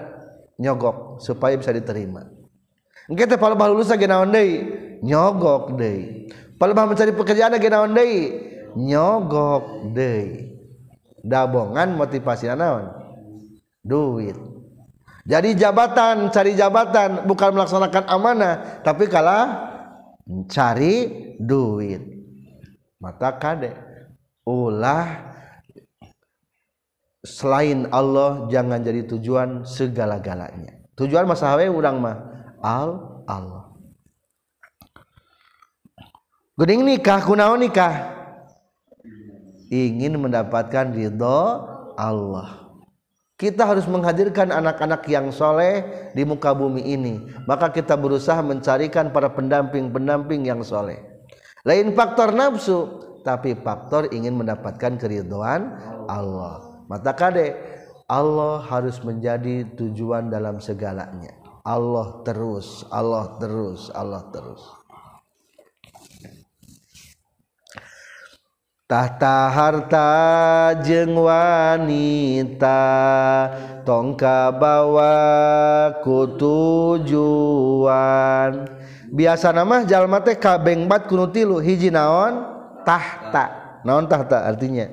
[0.58, 2.26] nyogok supaya bisa diterima.
[3.06, 4.66] Kita kalau bah lulus lagi naon deui?
[5.06, 6.26] Nyogok deui.
[6.58, 8.34] Kalau bah mencari pekerjaan lagi naon deui?
[8.74, 10.55] Nyogok deui
[11.26, 12.94] dabongan motivasi naon?
[13.82, 14.38] Duit.
[15.26, 19.74] Jadi jabatan cari jabatan bukan melaksanakan amanah tapi kalah
[20.46, 21.10] cari
[21.42, 22.02] duit.
[23.02, 23.74] Mata kade
[24.46, 25.34] ulah
[27.26, 30.86] selain Allah jangan jadi tujuan segala-galanya.
[30.94, 32.18] Tujuan masa hawe urang mah
[32.62, 32.90] al
[33.26, 33.74] Allah.
[36.56, 38.14] Guding nikah kunaon nikah
[39.70, 41.41] ingin mendapatkan ridho
[41.95, 42.66] Allah.
[43.36, 45.84] Kita harus menghadirkan anak-anak yang soleh
[46.16, 47.20] di muka bumi ini.
[47.43, 51.03] Maka kita berusaha mencarikan para pendamping-pendamping yang soleh.
[51.68, 55.76] Lain faktor nafsu tapi faktor ingin mendapatkan keriduan
[56.07, 56.86] Allah.
[56.88, 57.57] Mata kade
[58.07, 61.34] Allah harus menjadi tujuan dalam segalanya.
[61.66, 64.85] Allah terus Allah terus Allah terus
[68.86, 70.14] Tahta harta
[70.86, 72.86] jeng wanita
[73.82, 75.18] tongka bawa
[76.06, 77.10] kutujuan.
[79.10, 82.46] Biasa nama jalma teh kabeng bat kunu tilu hiji naon?
[82.86, 83.82] Tahta.
[83.82, 84.86] Naon tahta artinya?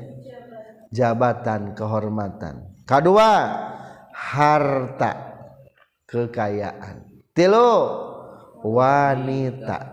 [0.89, 2.73] Jabatan kehormatan.
[2.89, 3.61] Kedua
[4.09, 5.37] harta
[6.09, 7.13] kekayaan.
[7.37, 7.93] Tilu
[8.65, 9.92] wanita.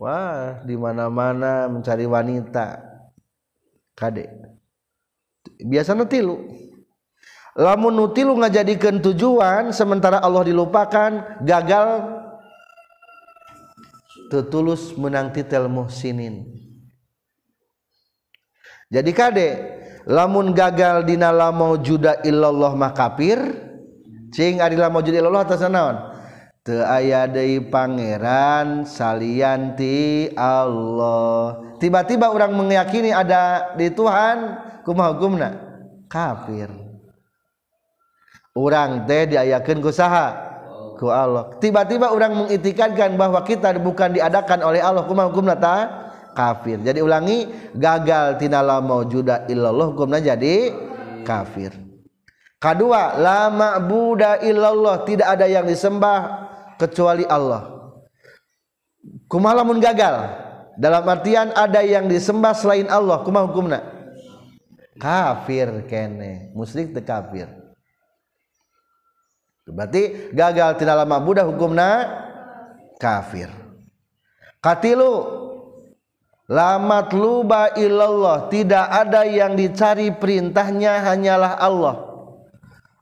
[0.00, 2.80] Wah di mana-mana mencari wanita.
[3.92, 4.32] Kade.
[5.60, 6.40] Biasanya tilu
[7.52, 12.16] lamun nutilu ngajadikan tujuan sementara Allah dilupakan gagal.
[14.32, 16.46] Tetulus menang titel muhsinin.
[18.90, 19.48] Jadi kade
[20.06, 23.38] lamun gagal dina la maujuda illallah makapir
[24.30, 26.09] cing ari la maujuda illallah atas naon
[26.86, 31.74] aya deui pangeran salianti Allah.
[31.82, 35.50] Tiba-tiba orang meyakini ada di Tuhan kumaha hukumna?
[36.06, 36.70] Kafir.
[38.54, 40.36] Orang teh diayakan ku saha?
[41.00, 41.54] Ku Allah.
[41.58, 45.76] Tiba-tiba orang mengitikadkan bahwa kita bukan diadakan oleh Allah kumaha hukumna ta?
[46.36, 46.78] Kafir.
[46.84, 50.70] Jadi ulangi gagal tina la maujuda illallah hukumna jadi
[51.24, 51.74] kafir.
[52.60, 55.08] Kedua la ma'buda illallah.
[55.08, 56.49] Tidak ada yang disembah
[56.80, 57.92] kecuali Allah.
[59.28, 60.48] Kumaha lamun gagal.
[60.80, 63.78] Dalam artian ada yang disembah selain Allah kumaha hukumna?
[64.96, 66.52] Kafir kene.
[66.56, 67.48] Musyrik teu kafir.
[69.70, 72.08] Berarti gagal tidak lama Buddha hukumna?
[72.96, 73.52] Kafir.
[74.60, 75.12] Katilu
[76.48, 78.48] lamat luba illallah.
[78.48, 81.96] Tidak ada yang dicari perintahnya hanyalah Allah.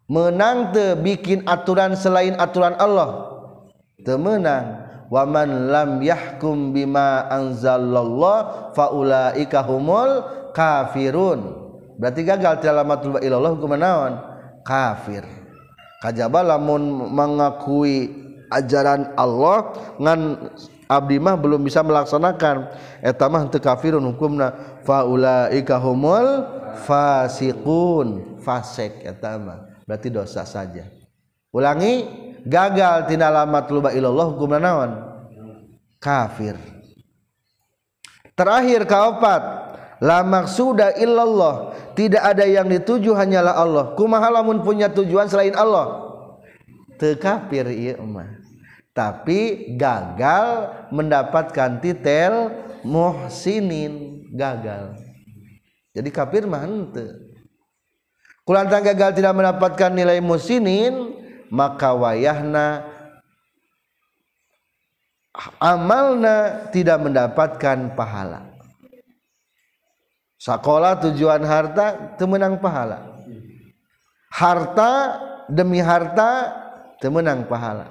[0.08, 3.38] Menang te bikin aturan selain aturan Allah
[4.03, 11.68] temenang waman lam yahkum bima anzalallah faulaika humul kafirun.
[11.99, 14.12] Berarti gagal tidak lamat luba illallah hukum naon
[14.62, 15.26] kafir.
[15.99, 18.07] Kajaba lamun mengakui
[18.55, 20.20] ajaran Allah ngan
[20.86, 22.70] abdi mah belum bisa melaksanakan.
[23.03, 24.78] Eta mah teu kafirun hukumna.
[24.86, 26.46] Faulaika humul
[26.86, 28.38] fasiqun.
[28.38, 29.66] Fasik eta mah.
[29.82, 30.86] Berarti dosa saja.
[31.51, 34.91] Ulangi gagal tina lama luba ilallah hukumna naon
[35.99, 36.55] kafir.
[38.39, 39.43] Terakhir kaopat
[39.99, 43.84] la maksuda illallah tidak ada yang dituju hanyalah Allah.
[43.99, 46.07] Kumaha lamun punya tujuan selain Allah.
[46.99, 48.39] Teu kafir ieu mah
[48.99, 52.51] tapi gagal mendapatkan titel
[52.82, 54.26] muhsinin.
[54.34, 54.99] Gagal.
[55.95, 57.14] Jadi kafir mah henteu.
[58.43, 61.14] Kulantang gagal tidak mendapatkan nilai muhsinin
[61.49, 62.84] maka wayahna
[65.62, 68.49] amalna tidak mendapatkan pahala.
[70.38, 73.18] Sekolah tujuan harta temenang pahala.
[74.30, 75.18] Harta
[75.51, 76.55] demi harta
[77.03, 77.90] temenang pahala.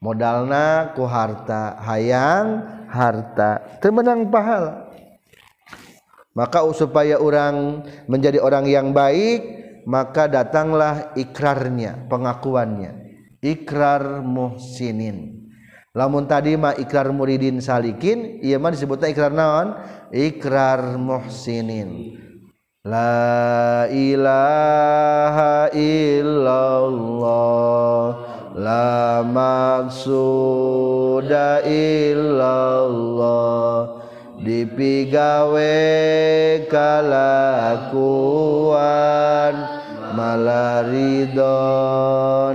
[0.00, 4.88] Modalnaku harta hayang harta temenang pahala.
[6.34, 13.04] Maka supaya orang menjadi orang yang baik maka datanglah ikrarnya pengakuannya.
[13.44, 15.44] Ikrar muhsinin.
[15.94, 19.78] Lamun tadi mah ikrar muridin salikin iya mah disebutnya ikrar naon?
[20.10, 22.18] Ikrar muhsinin.
[22.82, 27.22] La ilaha illallah.
[28.54, 29.98] La maksuda
[31.66, 32.94] illallah
[34.40, 35.76] dipigawe
[36.66, 37.94] kalakuan
[40.14, 41.50] malarido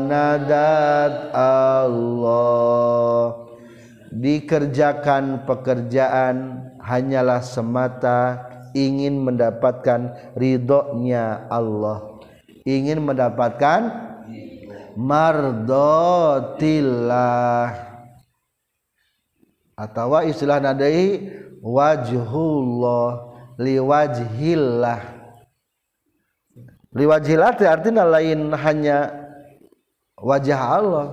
[0.03, 3.36] nadat Allah.
[4.09, 12.19] Dikerjakan pekerjaan hanyalah semata ingin mendapatkan ridhonya Allah.
[12.67, 14.09] Ingin mendapatkan
[14.99, 17.71] mardotillah.
[19.80, 23.30] Atau istilah nadai wajhullah
[23.60, 24.99] liwajhillah.
[26.89, 29.14] Liwajhillah itu artinya lain hanya
[30.18, 31.07] wajah Allah.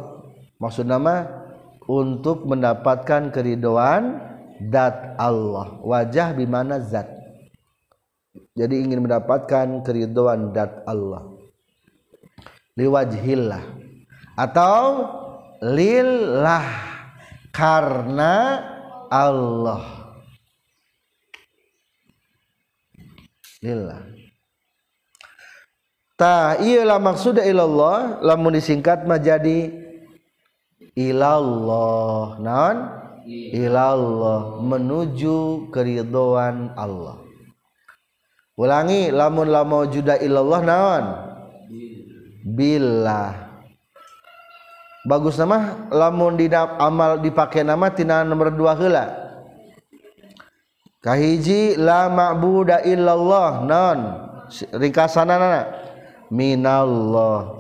[0.57, 1.29] Maksud nama
[1.85, 4.23] untuk mendapatkan keridoan
[4.73, 5.77] dat Allah.
[5.85, 7.13] Wajah bimana zat?
[8.57, 11.29] Jadi ingin mendapatkan keridoan dat Allah.
[12.73, 13.61] Liwajhillah.
[14.33, 15.05] Atau
[15.61, 16.65] lillah.
[17.53, 18.61] Karena
[19.09, 19.96] Allah
[23.67, 24.07] lillah
[26.15, 29.87] ta iyalah maksud ilallah lamun disingkat mah jadi
[30.97, 32.41] ilallah.
[32.41, 32.77] Naon?
[33.29, 37.21] Ilallah menuju keridhaan Allah.
[38.57, 41.05] Ulangi lamun lamun juda ilallah naon?
[42.57, 43.45] Billah.
[45.07, 49.26] Bagus nama lamun di amal dipakai nama tina nomor dua hela
[51.07, 53.99] kahiji la ma'buda illallah non.
[54.75, 55.71] Ringkasanana
[56.35, 57.55] minallah.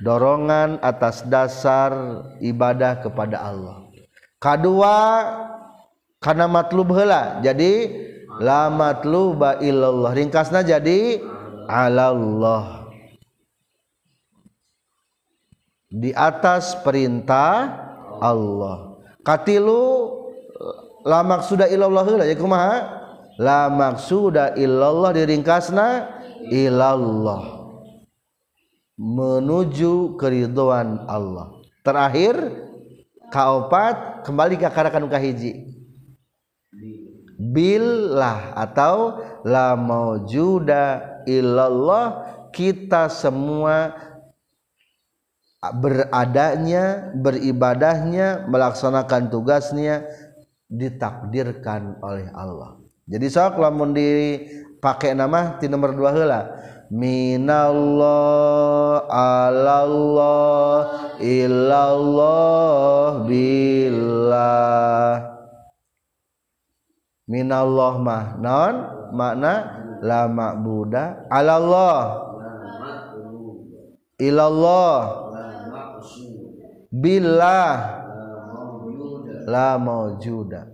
[0.00, 1.92] Dorongan atas dasar
[2.40, 3.88] ibadah kepada Allah.
[4.36, 4.96] Kedua
[6.20, 7.40] karena matlub hela.
[7.40, 7.88] Jadi
[8.40, 10.12] la matluba illallah.
[10.12, 11.20] Ringkasna jadi
[11.64, 12.84] alallah.
[15.88, 17.72] Di atas perintah
[18.20, 19.00] Allah.
[19.24, 19.84] Katilu
[21.06, 22.74] la maksuda illallah ya kumaha?
[23.38, 25.88] La maksuda illallah diringkasna
[26.50, 27.70] ilallah.
[28.98, 31.62] Menuju keridhaan Allah.
[31.86, 32.34] Terakhir
[33.30, 35.76] kaopat kembali ke karakan kahiji
[37.36, 43.92] billah atau la maujuda illallah kita semua
[45.60, 50.06] beradanya beribadahnya melaksanakan tugasnya
[50.66, 52.82] ditakdirkan oleh Allah.
[53.06, 56.40] Jadi sok lamun dipakai nama di nomor dua hela
[56.90, 60.90] minallah alallah
[61.22, 65.38] illallah billah.
[67.26, 68.74] Minallah mah non
[69.14, 69.54] makna
[70.02, 71.26] la ma'buda.
[71.26, 72.22] Alallah.
[74.16, 74.96] Ilallah.
[76.88, 78.05] Billah
[79.46, 80.66] la maujuda.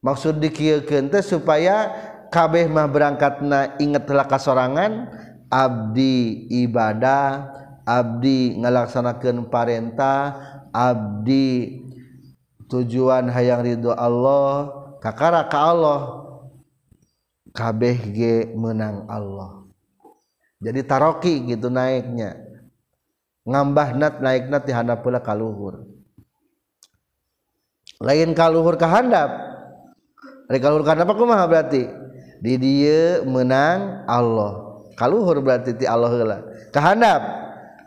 [0.00, 1.90] Maksud dikieukeun teh supaya
[2.30, 5.10] kabeh mah berangkatna ingetlah kasorangan
[5.50, 7.50] abdi ibadah
[7.84, 10.38] abdi ngalaksanakeun parentah
[10.70, 11.82] abdi
[12.70, 14.70] tujuan hayang ridho Allah
[15.02, 16.00] kakara ka Allah
[17.50, 19.66] kabeh ge menang Allah.
[20.62, 22.38] Jadi taroki gitu naiknya.
[23.42, 24.72] Ngambah nat naik nat di
[25.02, 25.89] pula kaluhur
[28.00, 29.50] lain kalluhur kehandap
[30.58, 31.86] kalluhur kehandap aku mah berarti.
[32.40, 34.82] Di dia menang Allah.
[34.96, 36.38] Kalluhur berarti ti Allah heula.
[36.74, 37.22] Kehandap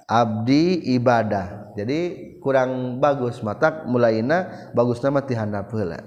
[0.07, 1.75] abdi ibadah.
[1.75, 5.99] Jadi kurang bagus mata mulaina bagus nama ti handap heula.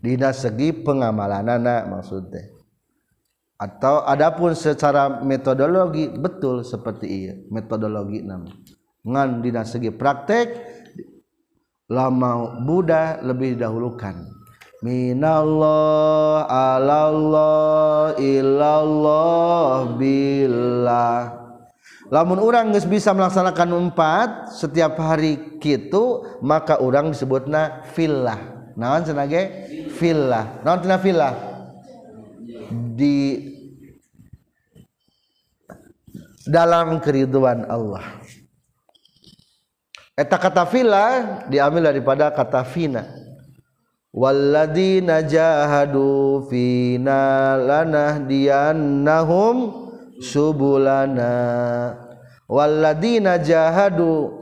[0.00, 2.56] Dina segi pengamalan anak maksudnya
[3.56, 8.52] atau adapun secara metodologi betul seperti iya metodologi nama.
[9.06, 10.46] Ngan dina segi praktek
[11.86, 14.26] lama Buddha lebih dahulukan
[14.82, 21.18] minallah alallah illallah billah.
[22.06, 28.38] Lamun orang nggak bisa melaksanakan empat setiap hari gitu maka orang disebutnya filah
[28.78, 29.42] naon cenage
[29.96, 31.34] filah naon cenah filah
[32.94, 33.42] di
[36.46, 38.06] dalam keriduan Allah
[40.16, 43.04] eta kata fila diambil daripada kata fina.
[44.16, 49.56] Walladzina jahadu fina lanahdiyannahum
[50.24, 51.36] subulana.
[52.48, 54.32] Walladzina jahadu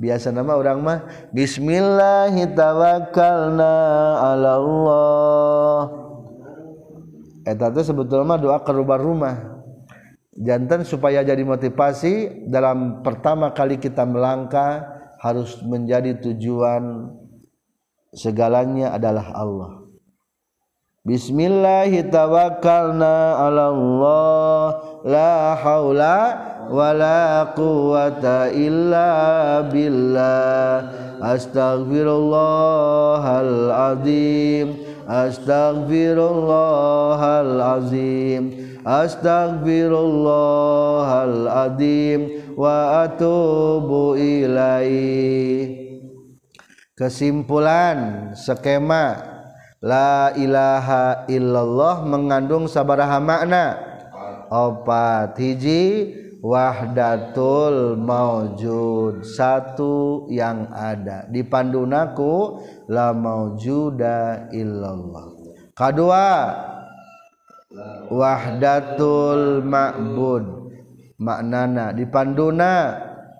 [0.00, 1.04] Biasa nama orang mah
[1.36, 4.16] Bismillahirrahmanirrahim.
[4.16, 5.80] Ala Allah
[7.44, 9.60] eta itu sebetulnya doa ke rumah.
[10.34, 14.82] Jantan supaya jadi motivasi dalam pertama kali kita melangkah
[15.22, 17.06] harus menjadi tujuan
[18.14, 19.84] segalanya adalah Allah.
[21.04, 26.16] Bismillahirrahmanirrahim Allah la haula
[26.72, 30.88] wala quwata illa billah.
[31.20, 34.80] Astaghfirullahal azim.
[35.04, 38.72] Astaghfirullahal azim.
[38.80, 42.48] Astaghfirullahal azim.
[42.56, 45.83] Wa atubu ilaihi.
[46.94, 49.18] Kesimpulan skema
[49.82, 53.76] la ilaha illallah mengandung sabaraha makna.
[54.48, 59.26] Opat hiji wahdatul maujud.
[59.26, 61.26] Satu yang ada.
[61.26, 65.26] Di pandunaku la maujuda illallah.
[65.74, 66.26] Kedua
[68.08, 70.44] wahdatul ma'bud.
[71.14, 72.98] Maknana di panduna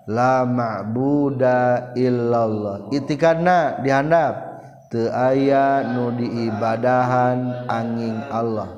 [0.09, 2.89] la ma'buda illallah.
[2.93, 4.55] Itikadna dihandap.
[4.85, 8.77] Teu aya nu diibadahan angin Allah.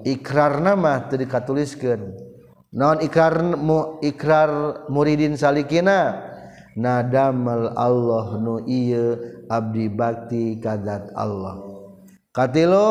[0.00, 2.16] Ikrarna mah teu dikatuliskeun.
[2.72, 6.28] Naon ikrar mu ikrar muridin salikina.
[6.78, 9.18] Nadamal Allah nu ieu
[9.50, 11.58] abdi bakti kadat Allah.
[12.32, 12.90] Katilu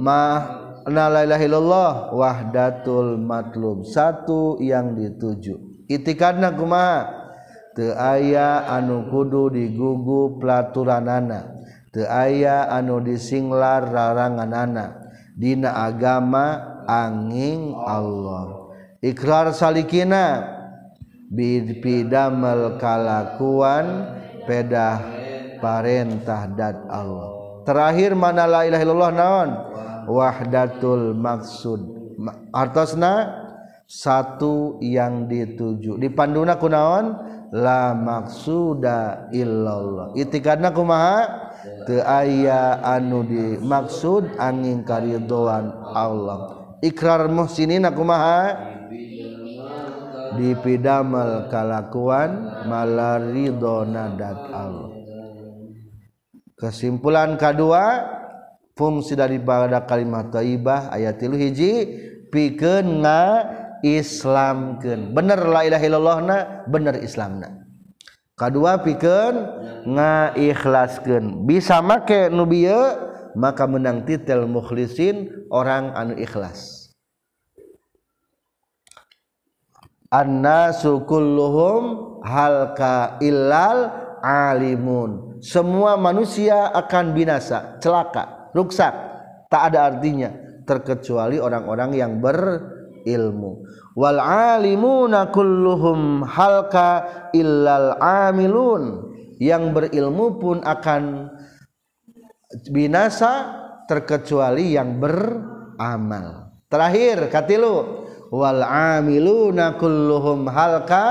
[0.00, 0.40] mah
[0.86, 5.63] la ilaha illallah wahdatul matlub satu yang dituju.
[5.88, 7.24] itikadna kumaha?
[7.74, 11.54] Teu aya anu kudu digugu pelaturanana
[11.90, 18.70] teu aya anu disinglar raranganana dina agama angin Allah.
[19.02, 20.54] Ikrar salikina.
[21.34, 24.06] Bidamel kalakuan
[24.46, 25.02] pedah
[25.58, 27.62] parentah dat Allah.
[27.66, 29.50] Terakhir mana la ilaha illallah naon?
[30.06, 31.80] Wahdatul maksud.
[32.54, 33.43] Artosna?
[33.84, 36.00] satu yang dituju.
[36.00, 37.32] Dipanduna kunaon?
[37.54, 40.16] La maksuda illallah.
[40.18, 41.44] Itikadna kumaha?
[41.86, 46.74] Teu aya anu dimaksud angin karidoan Allah.
[46.82, 48.72] Ikrar muhsinina kumaha?
[50.34, 54.90] Dipidamel kalakuan malaridona dat Allah.
[56.58, 58.02] Kesimpulan kedua
[58.74, 61.72] fungsi daripada kalimat thayyibah ayat 3 hiji
[62.34, 63.46] pikeun nga
[63.84, 67.68] Islamken bener lailahillallah na bener Islamna
[68.32, 69.36] kedua piken
[69.84, 72.64] ngaikhlasken bisa make nubi
[73.34, 76.94] maka menang titel mukhlisin orang anu ikhlas.
[80.14, 81.82] Annasulluhum
[82.22, 83.90] halka illal
[84.22, 85.42] alimun.
[85.42, 88.94] Semua manusia akan binasa celaka ruksak.
[89.50, 90.30] Tak ada artinya
[90.64, 92.22] terkecuali orang-orang yang
[93.04, 99.12] berilmu wal alimuna kulluhum halka illal amilun.
[99.36, 101.26] Yang berilmu pun akan
[102.70, 103.50] binasa
[103.90, 106.54] terkecuali yang beramal.
[106.70, 111.06] Terakhir katilu wal amiluna kulluhum halka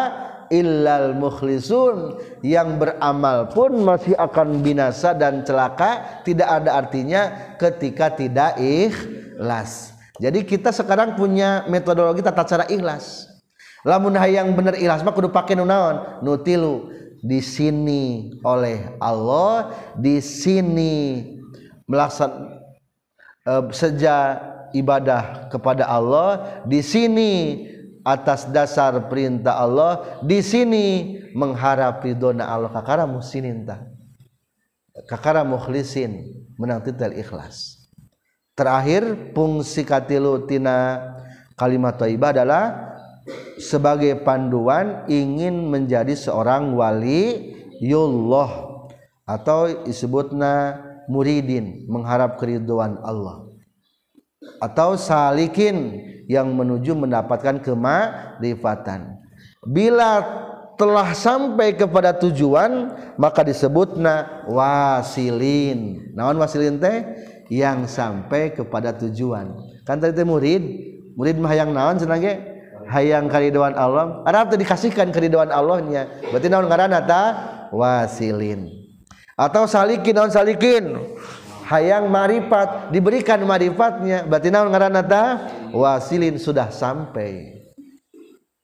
[0.50, 2.16] illal mukhlisun.
[2.42, 6.24] Yang beramal pun masih akan binasa dan celaka.
[6.24, 13.26] Tidak ada artinya ketika tidak ikhlas jadi kita sekarang punya metodologi tata cara ikhlas.
[13.82, 21.26] Lamun hayang bener ikhlas mah kudu pakai nunaon nutilu di sini oleh Allah di sini
[21.90, 22.62] melaksanakan
[23.50, 24.28] uh, sejak
[24.78, 27.32] ibadah kepada Allah di sini
[28.06, 32.70] atas dasar perintah Allah di sini mengharap ridona Allah.
[32.70, 33.82] Kakara musinin tah.
[35.10, 36.22] Kakara mukhlisin
[36.62, 37.73] menang titel ikhlas
[38.54, 41.02] terakhir fungsi katilu tina
[41.58, 42.64] kalimat thayyibah adalah
[43.58, 48.84] sebagai panduan ingin menjadi seorang wali yullah
[49.26, 50.80] atau disebutna
[51.10, 53.48] muridin mengharap keriduan Allah
[54.60, 59.20] atau salikin yang menuju mendapatkan kemarifatan.
[59.64, 60.24] Bila
[60.76, 66.12] telah sampai kepada tujuan maka disebutna wasilin.
[66.16, 67.04] Naon wasilin teh?
[67.52, 69.52] Yang sampai kepada tujuan.
[69.84, 70.64] Kan tadi murid,
[71.20, 72.34] murid mah hayang naon cenah ge?
[72.88, 74.24] Hayang kariduan Allah.
[74.28, 76.08] Arab teh dikasihkan kariduan Allahnya.
[76.32, 77.24] Berarti naon ngaranna ta?
[77.72, 78.68] Wasilin.
[79.36, 81.00] Atau salikin naon salikin?
[81.68, 85.24] hayang marifat diberikan marifatnya berarti naon ngaranna ta
[85.72, 87.64] wasilin sudah sampai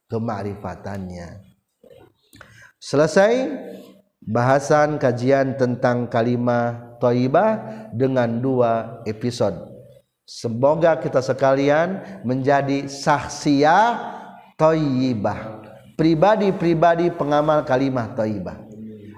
[0.10, 1.40] ke marifatannya
[2.78, 3.50] selesai
[4.20, 7.50] bahasan kajian tentang kalimat thayyibah
[7.96, 9.56] dengan dua episode.
[10.30, 13.98] Semoga kita sekalian menjadi saksiya
[14.60, 15.60] thayyibah
[16.00, 18.56] pribadi-pribadi pengamal kalimat thayyibah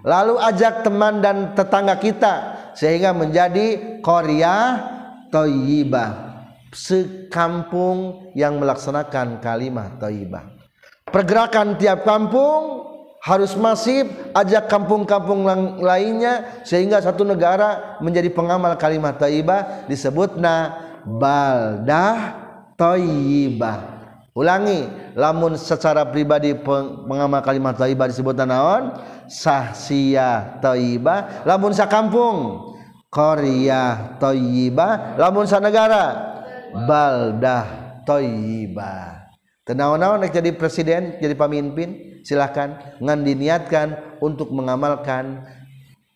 [0.02, 2.34] lalu ajak teman dan tetangga kita
[2.74, 4.82] sehingga menjadi Korea
[5.30, 6.42] Toyibah
[6.74, 10.58] sekampung yang melaksanakan kalimat Toyibah
[11.06, 12.91] pergerakan tiap kampung
[13.22, 15.46] harus masif ajak kampung-kampung
[15.78, 20.74] lainnya sehingga satu negara menjadi pengamal kalimat Toyibah disebutna
[21.06, 22.42] baldah
[22.74, 24.02] Toyibah
[24.34, 26.58] ulangi lamun secara pribadi
[27.06, 28.98] pengamal kalimat Toyibah disebut naon?
[29.30, 32.74] Sahsia Toyibah lamun sakampung
[33.14, 36.34] Korea Toyibah lamun negara?
[36.74, 39.30] Baldah Toyibah
[39.62, 45.46] tenawan-nawan jadi presiden jadi pemimpin silahkan ngan diniatkan untuk mengamalkan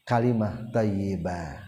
[0.06, 1.66] kalimah tayyibah.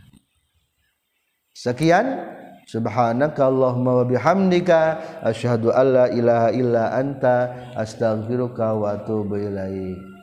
[1.58, 2.38] Sekian.
[2.68, 10.17] Subhanaka allahumma wa bihamdika asyhadu alla ilaha illa anta astaghfiruka wa atubu ilaik.